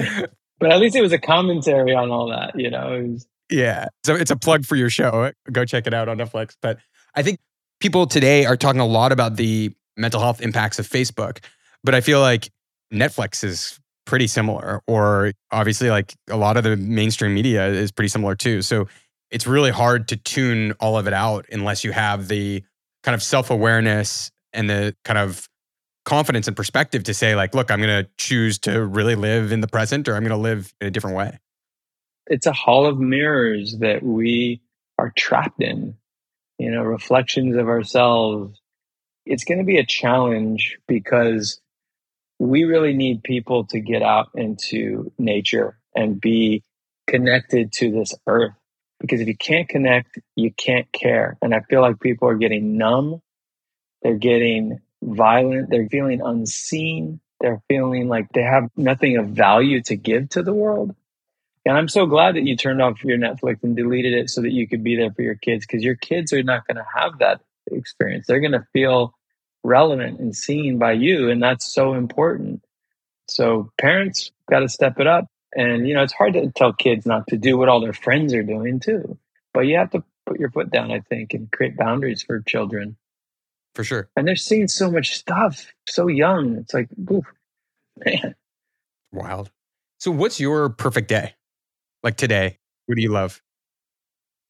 but 0.59 0.71
at 0.71 0.79
least 0.79 0.95
it 0.95 1.01
was 1.01 1.13
a 1.13 1.19
commentary 1.19 1.95
on 1.95 2.11
all 2.11 2.29
that, 2.29 2.59
you 2.59 2.69
know. 2.69 3.07
Was... 3.11 3.27
yeah, 3.49 3.87
so 4.03 4.15
it's 4.15 4.31
a 4.31 4.35
plug 4.35 4.65
for 4.65 4.75
your 4.75 4.89
show. 4.89 5.31
Go 5.51 5.65
check 5.65 5.87
it 5.87 5.93
out 5.93 6.09
on 6.09 6.17
Netflix. 6.17 6.55
But 6.61 6.79
I 7.15 7.23
think 7.23 7.39
people 7.79 8.07
today 8.07 8.45
are 8.45 8.57
talking 8.57 8.81
a 8.81 8.85
lot 8.85 9.13
about 9.13 9.37
the 9.37 9.73
mental 9.95 10.19
health 10.19 10.41
impacts 10.41 10.79
of 10.79 10.87
Facebook, 10.87 11.39
but 11.83 11.95
I 11.95 12.01
feel 12.01 12.19
like 12.19 12.51
Netflix 12.93 13.43
is 13.43 13.79
pretty 14.05 14.27
similar, 14.27 14.81
or 14.87 15.33
obviously 15.51 15.89
like 15.89 16.15
a 16.29 16.37
lot 16.37 16.57
of 16.57 16.63
the 16.63 16.75
mainstream 16.75 17.33
media 17.33 17.67
is 17.67 17.91
pretty 17.91 18.09
similar 18.09 18.35
too. 18.35 18.61
So 18.61 18.87
it's 19.31 19.45
really 19.45 19.71
hard 19.71 20.07
to 20.07 20.17
tune 20.17 20.73
all 20.79 20.97
of 20.97 21.07
it 21.07 21.13
out 21.13 21.45
unless 21.51 21.83
you 21.83 21.91
have 21.91 22.27
the 22.27 22.63
kind 23.03 23.13
of 23.13 23.21
self 23.21 23.51
awareness 23.51 24.31
and 24.53 24.69
the 24.69 24.95
kind 25.05 25.19
of 25.19 25.47
confidence 26.05 26.47
and 26.47 26.57
perspective 26.57 27.03
to 27.03 27.13
say, 27.13 27.35
like, 27.35 27.53
look, 27.53 27.69
I'm 27.69 27.79
going 27.79 28.03
to 28.03 28.09
choose 28.17 28.57
to 28.59 28.83
really 28.83 29.15
live 29.15 29.51
in 29.51 29.61
the 29.61 29.67
present 29.67 30.07
or 30.07 30.15
I'm 30.15 30.23
going 30.23 30.31
to 30.31 30.37
live 30.37 30.73
in 30.81 30.87
a 30.87 30.91
different 30.91 31.15
way. 31.15 31.37
It's 32.25 32.47
a 32.47 32.53
hall 32.53 32.87
of 32.87 32.99
mirrors 32.99 33.77
that 33.79 34.01
we 34.01 34.61
are 34.97 35.13
trapped 35.15 35.61
in, 35.61 35.95
you 36.57 36.71
know, 36.71 36.81
reflections 36.81 37.55
of 37.55 37.67
ourselves. 37.67 38.59
It's 39.25 39.43
going 39.43 39.59
to 39.59 39.63
be 39.63 39.77
a 39.77 39.85
challenge 39.85 40.79
because 40.87 41.61
we 42.39 42.63
really 42.63 42.93
need 42.93 43.21
people 43.23 43.65
to 43.65 43.79
get 43.79 44.01
out 44.01 44.29
into 44.33 45.11
nature 45.17 45.77
and 45.95 46.19
be 46.19 46.63
connected 47.07 47.73
to 47.73 47.91
this 47.91 48.13
earth 48.27 48.53
because 48.99 49.21
if 49.21 49.27
you 49.27 49.35
can't 49.35 49.67
connect, 49.67 50.19
you 50.35 50.51
can't 50.51 50.91
care. 50.91 51.37
And 51.41 51.53
I 51.53 51.61
feel 51.61 51.81
like 51.81 51.99
people 51.99 52.27
are 52.27 52.35
getting 52.35 52.77
numb. 52.77 53.21
They're 54.01 54.17
getting 54.17 54.79
violent. 55.01 55.69
They're 55.69 55.87
feeling 55.89 56.21
unseen. 56.21 57.19
They're 57.39 57.61
feeling 57.69 58.09
like 58.09 58.27
they 58.33 58.43
have 58.43 58.69
nothing 58.75 59.17
of 59.17 59.29
value 59.29 59.81
to 59.83 59.95
give 59.95 60.29
to 60.29 60.43
the 60.43 60.53
world. 60.53 60.95
And 61.65 61.77
I'm 61.77 61.87
so 61.87 62.05
glad 62.05 62.35
that 62.35 62.45
you 62.45 62.55
turned 62.55 62.81
off 62.81 63.03
your 63.03 63.17
Netflix 63.17 63.63
and 63.63 63.75
deleted 63.75 64.13
it 64.13 64.29
so 64.29 64.41
that 64.41 64.51
you 64.51 64.67
could 64.67 64.83
be 64.83 64.95
there 64.95 65.11
for 65.11 65.21
your 65.21 65.35
kids 65.35 65.65
because 65.65 65.83
your 65.83 65.95
kids 65.95 66.33
are 66.33 66.43
not 66.43 66.65
going 66.67 66.77
to 66.77 66.85
have 66.95 67.19
that 67.19 67.41
experience. 67.71 68.27
They're 68.27 68.39
going 68.39 68.53
to 68.53 68.67
feel 68.73 69.13
relevant 69.63 70.19
and 70.19 70.35
seen 70.35 70.77
by 70.77 70.93
you. 70.93 71.29
And 71.29 71.41
that's 71.41 71.73
so 71.73 71.93
important. 71.93 72.63
So 73.27 73.71
parents 73.79 74.31
got 74.49 74.59
to 74.59 74.69
step 74.69 74.99
it 74.99 75.07
up. 75.07 75.25
And, 75.55 75.87
you 75.87 75.93
know, 75.93 76.03
it's 76.03 76.13
hard 76.13 76.33
to 76.33 76.51
tell 76.51 76.73
kids 76.73 77.05
not 77.05 77.27
to 77.27 77.37
do 77.37 77.57
what 77.57 77.69
all 77.69 77.81
their 77.81 77.93
friends 77.93 78.33
are 78.33 78.43
doing 78.43 78.79
too. 78.79 79.17
But 79.53 79.61
you 79.61 79.77
have 79.77 79.91
to 79.91 80.03
put 80.25 80.39
your 80.39 80.51
foot 80.51 80.69
down, 80.69 80.91
I 80.91 80.99
think, 80.99 81.33
and 81.33 81.51
create 81.51 81.75
boundaries 81.75 82.21
for 82.21 82.39
children. 82.41 82.97
For 83.73 83.83
sure. 83.83 84.09
And 84.15 84.27
they're 84.27 84.35
seeing 84.35 84.67
so 84.67 84.91
much 84.91 85.15
stuff 85.15 85.73
so 85.87 86.07
young. 86.07 86.57
It's 86.57 86.73
like, 86.73 86.89
oof, 87.11 87.25
man. 88.05 88.35
Wild. 89.11 89.51
So, 89.99 90.11
what's 90.11 90.39
your 90.39 90.69
perfect 90.69 91.07
day? 91.07 91.33
Like 92.03 92.15
today, 92.15 92.59
what 92.85 92.95
do 92.95 93.01
you 93.01 93.11
love? 93.11 93.41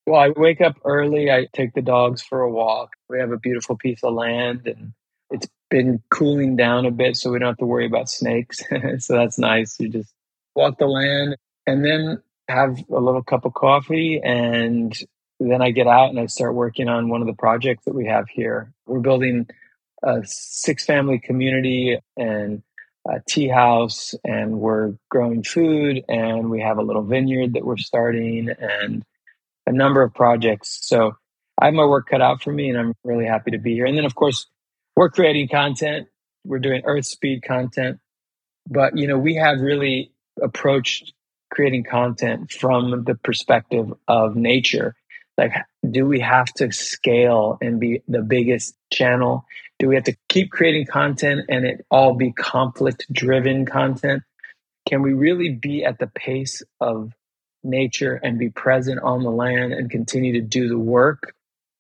Well, 0.10 0.20
I 0.20 0.30
wake 0.30 0.60
up 0.60 0.78
early. 0.86 1.30
I 1.30 1.46
take 1.54 1.76
the 1.76 1.84
dogs 1.84 2.24
for 2.24 2.42
a 2.42 2.50
walk. 2.50 2.94
We 3.10 3.20
have 3.20 3.32
a 3.32 3.38
beautiful 3.38 3.78
piece 3.78 4.04
of 4.04 4.16
land 4.16 4.66
and 4.66 4.94
it's 5.30 5.48
been 5.70 6.02
cooling 6.10 6.56
down 6.56 6.88
a 6.88 6.92
bit 6.92 7.16
so 7.16 7.30
we 7.30 7.38
don't 7.38 7.50
have 7.50 7.58
to 7.58 7.68
worry 7.68 7.86
about 7.86 8.10
snakes. 8.10 8.64
so 9.06 9.14
that's 9.14 9.38
nice. 9.38 9.80
You 9.80 9.90
just 9.90 10.12
walk 10.56 10.80
the 10.80 10.88
land, 10.88 11.38
and 11.68 11.86
then 11.86 12.24
have 12.48 12.80
a 12.90 13.00
little 13.00 13.22
cup 13.22 13.46
of 13.46 13.54
coffee. 13.54 14.20
And 14.24 14.98
then 15.40 15.62
I 15.62 15.70
get 15.70 15.86
out 15.86 16.10
and 16.10 16.20
I 16.20 16.26
start 16.26 16.56
working 16.56 16.90
on 16.90 17.10
one 17.10 17.22
of 17.22 17.28
the 17.28 17.34
projects 17.34 17.86
that 17.86 17.94
we 17.94 18.08
have 18.08 18.28
here. 18.30 18.74
We're 18.88 19.02
building 19.02 19.46
a 20.02 20.24
six 20.26 20.86
family 20.86 21.20
community 21.20 22.00
and 22.18 22.64
a 23.08 23.22
tea 23.30 23.48
house, 23.48 24.16
and 24.24 24.60
we're 24.60 24.94
growing 25.12 25.44
food, 25.44 26.04
and 26.10 26.50
we 26.50 26.62
have 26.62 26.80
a 26.80 26.84
little 26.84 27.04
vineyard 27.04 27.54
that 27.54 27.64
we're 27.64 27.78
starting, 27.78 28.50
and 28.50 29.06
a 29.70 29.72
number 29.72 30.02
of 30.02 30.14
projects. 30.16 30.80
So 30.82 31.16
I 31.60 31.66
have 31.66 31.76
my 31.76 31.86
work 31.86 32.08
cut 32.10 32.22
out 32.22 32.42
for 32.42 32.52
me, 32.52 32.70
and 32.70 32.78
I'm 32.78 32.94
really 33.04 33.26
happy 33.26 33.52
to 33.52 33.60
be 33.60 33.76
here. 33.76 33.86
And 33.86 33.96
then, 33.96 34.06
of 34.06 34.16
course, 34.16 34.48
we're 34.96 35.12
creating 35.12 35.48
content. 35.48 36.08
We're 36.44 36.60
doing 36.60 36.82
Earth 36.86 37.06
Speed 37.06 37.44
content, 37.44 38.00
but 38.68 38.98
you 38.98 39.08
know, 39.08 39.18
we 39.18 39.36
have 39.36 39.60
really 39.60 40.12
approached 40.42 41.14
creating 41.52 41.84
content 41.84 42.52
from 42.52 43.04
the 43.04 43.14
perspective 43.14 43.94
of 44.08 44.36
nature. 44.36 44.96
Like, 45.38 45.54
do 45.90 46.06
we 46.06 46.20
have 46.22 46.48
to 46.56 46.72
scale 46.72 47.58
and 47.62 47.80
be 47.80 48.02
the 48.08 48.22
biggest 48.22 48.76
channel? 48.92 49.46
Do 49.78 49.88
we 49.88 49.96
have 49.96 50.06
to 50.06 50.18
keep 50.30 50.52
creating 50.52 50.88
content 50.88 51.46
and 51.48 51.66
it 51.66 51.86
all 51.92 52.16
be 52.16 52.32
conflict 52.32 53.06
driven 53.12 53.66
content? 53.66 54.24
Can 54.88 55.04
we 55.04 55.14
really 55.14 55.50
be 55.50 55.86
at 55.86 56.00
the 56.00 56.08
pace 56.08 56.64
of 56.80 57.14
nature 57.64 58.16
and 58.16 58.40
be 58.40 58.50
present 58.50 59.00
on 59.02 59.24
the 59.24 59.32
land 59.32 59.74
and 59.74 59.90
continue 59.90 60.34
to 60.34 60.42
do 60.42 60.68
the 60.68 60.78
work 60.78 61.36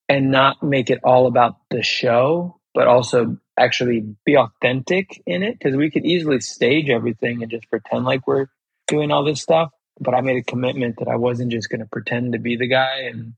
and 0.07 0.31
not 0.31 0.61
make 0.63 0.89
it 0.89 0.99
all 1.03 1.27
about 1.27 1.57
the 1.69 1.83
show, 1.83 2.59
but 2.73 2.87
also 2.87 3.37
actually 3.57 4.15
be 4.25 4.37
authentic 4.37 5.21
in 5.25 5.43
it? 5.43 5.57
Because 5.57 5.75
we 5.75 5.91
could 5.91 6.05
easily 6.05 6.39
stage 6.39 6.89
everything 6.89 7.41
and 7.41 7.51
just 7.51 7.69
pretend 7.69 8.05
like 8.05 8.27
we're 8.27 8.47
doing 8.87 9.11
all 9.11 9.23
this 9.23 9.41
stuff. 9.41 9.71
But 9.99 10.13
I 10.13 10.21
made 10.21 10.37
a 10.37 10.43
commitment 10.43 10.97
that 10.99 11.09
I 11.09 11.17
wasn't 11.17 11.51
just 11.51 11.69
going 11.69 11.81
to 11.81 11.85
pretend 11.85 12.33
to 12.33 12.39
be 12.39 12.55
the 12.55 12.67
guy 12.67 13.01
and 13.11 13.33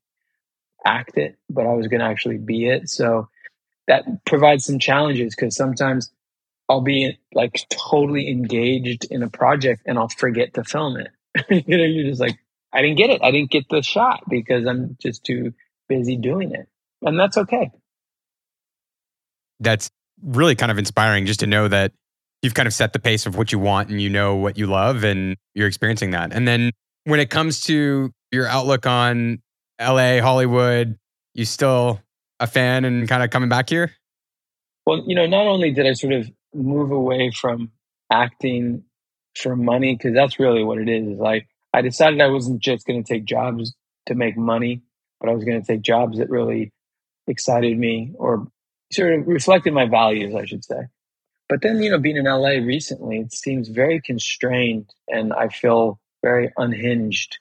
act 0.85 1.17
it, 1.17 1.37
but 1.49 1.65
I 1.65 1.73
was 1.73 1.87
going 1.87 1.99
to 1.99 2.05
actually 2.05 2.37
be 2.37 2.67
it. 2.67 2.89
So 2.89 3.29
that 3.87 4.25
provides 4.25 4.65
some 4.65 4.79
challenges 4.79 5.35
because 5.35 5.55
sometimes 5.55 6.11
I'll 6.69 6.81
be 6.81 7.19
like 7.33 7.65
totally 7.69 8.29
engaged 8.29 9.05
in 9.11 9.23
a 9.23 9.29
project 9.29 9.83
and 9.85 9.97
I'll 9.97 10.07
forget 10.07 10.53
to 10.53 10.63
film 10.63 10.97
it. 10.97 11.09
you 11.49 11.77
know, 11.77 11.83
you're 11.83 12.09
just 12.09 12.21
like, 12.21 12.37
I 12.73 12.81
didn't 12.81 12.97
get 12.97 13.09
it. 13.09 13.21
I 13.23 13.31
didn't 13.31 13.51
get 13.51 13.69
the 13.69 13.81
shot 13.81 14.23
because 14.29 14.65
I'm 14.65 14.97
just 15.01 15.23
too 15.23 15.53
busy 15.89 16.15
doing 16.15 16.53
it. 16.53 16.67
And 17.01 17.19
that's 17.19 17.37
okay. 17.37 17.71
That's 19.59 19.89
really 20.23 20.55
kind 20.55 20.71
of 20.71 20.77
inspiring 20.77 21.25
just 21.25 21.41
to 21.41 21.47
know 21.47 21.67
that 21.67 21.91
you've 22.41 22.53
kind 22.53 22.67
of 22.67 22.73
set 22.73 22.93
the 22.93 22.99
pace 22.99 23.25
of 23.25 23.37
what 23.37 23.51
you 23.51 23.59
want 23.59 23.89
and 23.89 24.01
you 24.01 24.09
know 24.09 24.35
what 24.35 24.57
you 24.57 24.67
love 24.67 25.03
and 25.03 25.35
you're 25.53 25.67
experiencing 25.67 26.11
that. 26.11 26.33
And 26.33 26.47
then 26.47 26.71
when 27.03 27.19
it 27.19 27.29
comes 27.29 27.61
to 27.65 28.11
your 28.31 28.47
outlook 28.47 28.85
on 28.85 29.41
LA, 29.79 30.19
Hollywood, 30.21 30.97
you 31.33 31.45
still 31.45 31.99
a 32.41 32.47
fan 32.47 32.83
and 32.83 33.07
kind 33.07 33.23
of 33.23 33.29
coming 33.29 33.49
back 33.49 33.69
here? 33.69 33.91
Well, 34.85 35.03
you 35.07 35.15
know, 35.15 35.27
not 35.27 35.45
only 35.47 35.71
did 35.71 35.85
I 35.85 35.93
sort 35.93 36.13
of 36.13 36.29
move 36.53 36.91
away 36.91 37.31
from 37.31 37.71
acting 38.11 38.83
for 39.35 39.55
money, 39.55 39.95
because 39.95 40.13
that's 40.13 40.39
really 40.39 40.63
what 40.63 40.77
it 40.77 40.89
is. 40.89 41.17
Like 41.17 41.47
I 41.73 41.81
decided 41.81 42.21
I 42.21 42.27
wasn't 42.27 42.61
just 42.61 42.85
going 42.85 43.03
to 43.03 43.13
take 43.13 43.25
jobs 43.25 43.73
to 44.07 44.15
make 44.15 44.37
money, 44.37 44.81
but 45.19 45.29
I 45.29 45.33
was 45.33 45.43
going 45.43 45.61
to 45.61 45.67
take 45.67 45.81
jobs 45.81 46.17
that 46.17 46.29
really 46.29 46.71
excited 47.27 47.77
me 47.77 48.13
or 48.15 48.47
sort 48.91 49.13
of 49.13 49.27
reflected 49.27 49.73
my 49.73 49.85
values, 49.85 50.35
I 50.35 50.45
should 50.45 50.65
say. 50.65 50.87
But 51.47 51.61
then, 51.61 51.81
you 51.81 51.91
know, 51.91 51.99
being 51.99 52.17
in 52.17 52.25
LA 52.25 52.63
recently, 52.63 53.19
it 53.19 53.33
seems 53.33 53.67
very 53.67 54.01
constrained 54.01 54.89
and 55.07 55.33
I 55.33 55.49
feel 55.49 55.99
very 56.21 56.51
unhinged. 56.57 57.39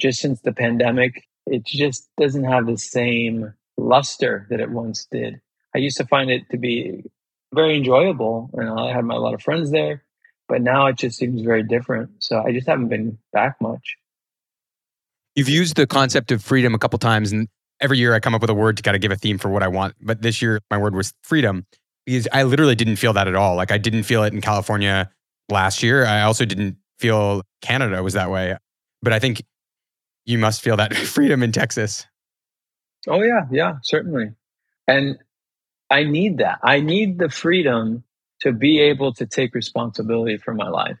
Just 0.00 0.20
since 0.20 0.40
the 0.40 0.52
pandemic, 0.52 1.24
it 1.46 1.64
just 1.64 2.08
doesn't 2.18 2.44
have 2.44 2.66
the 2.66 2.76
same 2.76 3.54
luster 3.76 4.46
that 4.50 4.60
it 4.60 4.70
once 4.70 5.06
did. 5.10 5.40
I 5.74 5.78
used 5.78 5.98
to 5.98 6.06
find 6.06 6.30
it 6.30 6.50
to 6.50 6.56
be 6.56 7.04
very 7.54 7.76
enjoyable 7.76 8.50
and 8.54 8.68
I 8.68 8.92
had 8.92 9.04
my, 9.04 9.14
a 9.14 9.18
lot 9.18 9.34
of 9.34 9.42
friends 9.42 9.70
there, 9.70 10.04
but 10.48 10.62
now 10.62 10.86
it 10.86 10.96
just 10.96 11.18
seems 11.18 11.42
very 11.42 11.62
different. 11.62 12.10
So 12.22 12.42
I 12.42 12.52
just 12.52 12.66
haven't 12.66 12.88
been 12.88 13.18
back 13.32 13.56
much. 13.60 13.96
You've 15.34 15.48
used 15.48 15.76
the 15.76 15.86
concept 15.86 16.30
of 16.30 16.42
freedom 16.42 16.74
a 16.74 16.78
couple 16.78 16.98
times 16.98 17.32
and 17.32 17.48
every 17.80 17.98
year 17.98 18.14
I 18.14 18.20
come 18.20 18.34
up 18.34 18.40
with 18.40 18.50
a 18.50 18.54
word 18.54 18.76
to 18.76 18.82
kind 18.82 18.94
of 18.94 19.02
give 19.02 19.10
a 19.10 19.16
theme 19.16 19.38
for 19.38 19.48
what 19.48 19.62
I 19.62 19.68
want. 19.68 19.94
But 20.00 20.22
this 20.22 20.40
year 20.40 20.60
my 20.70 20.78
word 20.78 20.94
was 20.94 21.12
freedom 21.22 21.66
because 22.06 22.28
I 22.32 22.44
literally 22.44 22.74
didn't 22.74 22.96
feel 22.96 23.12
that 23.14 23.26
at 23.26 23.34
all. 23.34 23.56
Like 23.56 23.72
I 23.72 23.78
didn't 23.78 24.04
feel 24.04 24.22
it 24.22 24.32
in 24.32 24.40
California 24.40 25.10
last 25.48 25.82
year. 25.82 26.06
I 26.06 26.22
also 26.22 26.44
didn't 26.44 26.76
feel 26.98 27.42
Canada 27.62 28.02
was 28.02 28.14
that 28.14 28.30
way. 28.30 28.56
But 29.02 29.12
I 29.12 29.18
think 29.18 29.42
you 30.24 30.38
must 30.38 30.62
feel 30.62 30.76
that 30.76 30.94
freedom 31.14 31.42
in 31.42 31.52
Texas. 31.52 32.06
Oh, 33.06 33.22
yeah, 33.22 33.42
yeah, 33.50 33.74
certainly. 33.82 34.32
And 34.86 35.18
I 35.90 36.04
need 36.04 36.38
that. 36.38 36.58
I 36.62 36.80
need 36.80 37.18
the 37.18 37.28
freedom 37.28 38.04
to 38.44 38.52
be 38.52 38.78
able 38.78 39.12
to 39.14 39.26
take 39.26 39.54
responsibility 39.54 40.36
for 40.36 40.54
my 40.54 40.68
life. 40.68 40.98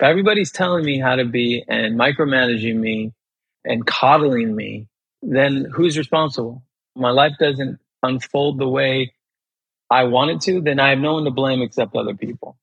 If 0.00 0.06
everybody's 0.06 0.50
telling 0.50 0.84
me 0.84 0.98
how 0.98 1.16
to 1.16 1.26
be 1.26 1.62
and 1.68 1.98
micromanaging 1.98 2.76
me 2.76 3.12
and 3.64 3.86
coddling 3.86 4.56
me, 4.56 4.88
then 5.22 5.66
who's 5.72 5.98
responsible? 5.98 6.62
My 6.96 7.10
life 7.10 7.34
doesn't 7.38 7.78
unfold 8.02 8.58
the 8.58 8.68
way 8.68 9.12
I 9.90 10.04
want 10.04 10.30
it 10.30 10.40
to, 10.42 10.62
then 10.62 10.80
I 10.80 10.90
have 10.90 10.98
no 10.98 11.14
one 11.14 11.24
to 11.24 11.30
blame 11.30 11.60
except 11.60 11.94
other 11.94 12.14
people. 12.14 12.56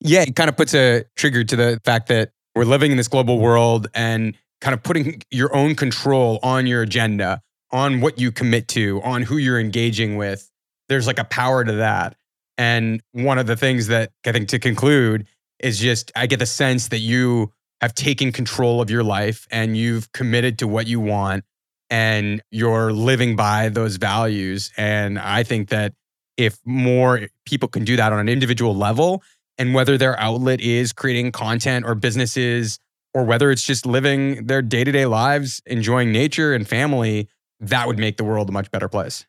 Yeah, 0.00 0.22
it 0.22 0.34
kind 0.34 0.48
of 0.48 0.56
puts 0.56 0.74
a 0.74 1.04
trigger 1.16 1.44
to 1.44 1.56
the 1.56 1.80
fact 1.84 2.08
that 2.08 2.30
we're 2.54 2.64
living 2.64 2.90
in 2.90 2.96
this 2.96 3.08
global 3.08 3.38
world 3.38 3.88
and 3.94 4.34
kind 4.62 4.72
of 4.72 4.82
putting 4.82 5.22
your 5.30 5.54
own 5.54 5.74
control 5.74 6.38
on 6.42 6.66
your 6.66 6.82
agenda, 6.82 7.42
on 7.70 8.00
what 8.00 8.18
you 8.18 8.32
commit 8.32 8.68
to, 8.68 9.02
on 9.02 9.22
who 9.22 9.36
you're 9.36 9.60
engaging 9.60 10.16
with. 10.16 10.50
There's 10.88 11.06
like 11.06 11.18
a 11.18 11.24
power 11.24 11.64
to 11.64 11.72
that. 11.72 12.16
And 12.58 13.02
one 13.12 13.38
of 13.38 13.46
the 13.46 13.56
things 13.56 13.88
that 13.88 14.12
I 14.24 14.32
think 14.32 14.48
to 14.48 14.58
conclude 14.58 15.26
is 15.58 15.78
just 15.78 16.12
I 16.16 16.26
get 16.26 16.38
the 16.38 16.46
sense 16.46 16.88
that 16.88 16.98
you 16.98 17.52
have 17.80 17.94
taken 17.94 18.32
control 18.32 18.80
of 18.80 18.90
your 18.90 19.04
life 19.04 19.46
and 19.50 19.76
you've 19.76 20.10
committed 20.12 20.58
to 20.58 20.68
what 20.68 20.86
you 20.86 21.00
want 21.00 21.44
and 21.90 22.42
you're 22.50 22.92
living 22.92 23.36
by 23.36 23.68
those 23.68 23.96
values. 23.96 24.72
And 24.76 25.18
I 25.18 25.42
think 25.42 25.68
that 25.68 25.92
if 26.36 26.58
more 26.64 27.28
people 27.44 27.68
can 27.68 27.84
do 27.84 27.96
that 27.96 28.12
on 28.12 28.18
an 28.18 28.28
individual 28.28 28.74
level, 28.74 29.22
and 29.58 29.72
whether 29.72 29.96
their 29.96 30.18
outlet 30.20 30.60
is 30.60 30.92
creating 30.92 31.32
content 31.32 31.86
or 31.86 31.94
businesses, 31.94 32.78
or 33.14 33.24
whether 33.24 33.50
it's 33.50 33.62
just 33.62 33.86
living 33.86 34.46
their 34.46 34.60
day 34.60 34.84
to 34.84 34.92
day 34.92 35.06
lives, 35.06 35.62
enjoying 35.64 36.12
nature 36.12 36.52
and 36.52 36.68
family, 36.68 37.28
that 37.60 37.86
would 37.86 37.98
make 37.98 38.18
the 38.18 38.24
world 38.24 38.48
a 38.50 38.52
much 38.52 38.70
better 38.70 38.88
place. 38.88 39.26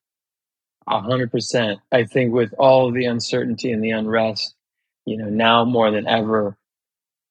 A 0.87 1.01
hundred 1.01 1.31
percent. 1.31 1.79
I 1.91 2.05
think 2.05 2.33
with 2.33 2.53
all 2.57 2.91
the 2.91 3.05
uncertainty 3.05 3.71
and 3.71 3.83
the 3.83 3.91
unrest, 3.91 4.55
you 5.05 5.17
know, 5.17 5.29
now 5.29 5.65
more 5.65 5.91
than 5.91 6.07
ever, 6.07 6.57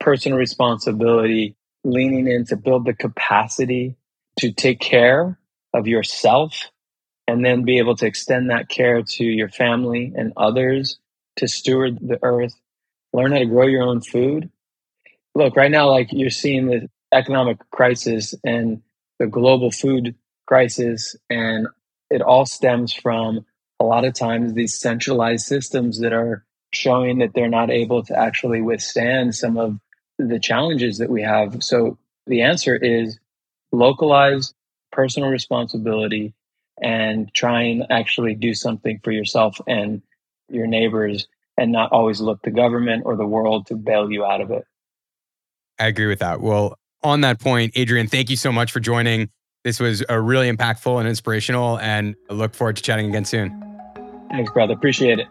personal 0.01 0.39
responsibility, 0.39 1.57
leaning 1.85 2.29
in 2.29 2.45
to 2.47 2.57
build 2.57 2.85
the 2.85 2.95
capacity 2.95 3.97
to 4.41 4.53
take 4.53 4.81
care 4.81 5.39
of 5.73 5.87
yourself 5.87 6.71
and 7.27 7.45
then 7.45 7.65
be 7.65 7.79
able 7.79 7.97
to 7.97 8.07
extend 8.07 8.51
that 8.51 8.69
care 8.69 9.03
to 9.03 9.25
your 9.25 9.49
family 9.49 10.13
and 10.17 10.33
others 10.37 10.99
to 11.37 11.49
steward 11.49 11.99
the 12.01 12.19
earth, 12.23 12.55
learn 13.13 13.33
how 13.33 13.39
to 13.39 13.47
grow 13.47 13.67
your 13.67 13.83
own 13.83 14.01
food. 14.01 14.51
Look, 15.35 15.57
right 15.57 15.71
now, 15.71 15.91
like 15.91 16.09
you're 16.13 16.31
seeing 16.31 16.67
the 16.67 16.89
economic 17.13 17.59
crisis 17.71 18.35
and 18.45 18.83
the 19.19 19.27
global 19.27 19.71
food 19.71 20.15
crisis, 20.47 21.17
and 21.31 21.67
it 22.11 22.23
all 22.23 22.47
stems 22.47 22.93
from 22.93 23.45
a 23.81 23.85
lot 23.85 24.05
of 24.05 24.15
times 24.15 24.55
these 24.55 24.79
centralized 24.79 25.47
systems 25.47 26.01
that 26.01 26.13
are 26.13 26.45
showing 26.73 27.19
that 27.19 27.33
they're 27.35 27.49
not 27.49 27.71
able 27.71 28.03
to 28.05 28.19
actually 28.19 28.61
withstand 28.61 29.35
some 29.35 29.57
of 29.57 29.79
the 30.19 30.39
challenges 30.39 30.99
that 30.99 31.11
we 31.11 31.23
have. 31.23 31.63
So 31.63 31.99
the 32.27 32.43
answer 32.43 32.75
is 32.75 33.19
localize 33.73 34.55
personal 34.93 35.29
responsibility 35.29 36.35
and 36.81 37.33
try 37.35 37.63
and 37.63 37.87
actually 37.91 38.35
do 38.35 38.55
something 38.55 39.01
for 39.03 39.11
yourself 39.11 39.61
and 39.67 40.03
your 40.49 40.67
neighbors 40.67 41.27
and 41.57 41.73
not 41.73 41.93
always 41.93 42.21
look 42.21 42.43
to 42.43 42.51
government 42.51 43.05
or 43.07 43.17
the 43.17 43.27
world 43.27 43.67
to 43.67 43.75
bail 43.75 44.11
you 44.11 44.25
out 44.25 44.41
of 44.41 44.51
it. 44.51 44.65
I 45.79 45.87
agree 45.87 46.07
with 46.07 46.21
that. 46.21 46.41
Well, 46.41 46.79
on 47.03 47.23
that 47.23 47.41
point, 47.41 47.73
Adrian, 47.77 48.09
thank 48.09 48.31
you 48.31 48.37
so 48.37 48.53
much 48.53 48.73
for 48.73 48.81
joining. 48.81 49.31
This 49.67 49.81
was 49.81 50.05
a 50.09 50.21
really 50.21 50.49
impactful 50.49 51.01
and 51.01 51.09
inspirational, 51.09 51.81
and 51.81 52.15
I 52.31 52.35
look 52.35 52.55
forward 52.55 52.77
to 52.77 52.83
chatting 52.85 53.09
again 53.09 53.25
soon. 53.25 53.51
Thanks, 54.31 54.53
brother. 54.53 54.75
Appreciate 54.75 55.19
it. 55.19 55.27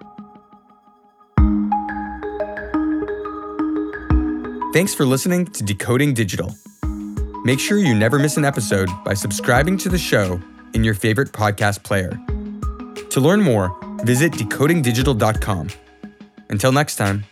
Thanks 4.74 4.93
for 4.93 5.06
listening 5.06 5.45
to 5.45 5.63
Decoding 5.63 6.13
Digital. 6.13 6.54
Make 7.45 7.62
sure 7.62 7.78
you 7.78 7.95
never 7.95 8.19
miss 8.19 8.36
an 8.36 8.43
episode 8.43 8.89
by 9.06 9.13
subscribing 9.13 9.78
to 9.78 9.88
the 9.88 9.98
show 9.98 10.41
in 10.74 10.84
your 10.84 10.95
favorite 10.95 11.32
podcast 11.32 11.84
player. 11.84 12.19
To 13.12 13.21
learn 13.21 13.41
more, 13.41 13.74
visit 14.04 14.34
decodingdigital.com. 14.34 15.69
Until 16.50 16.74
next 16.74 16.98
time. 16.98 17.24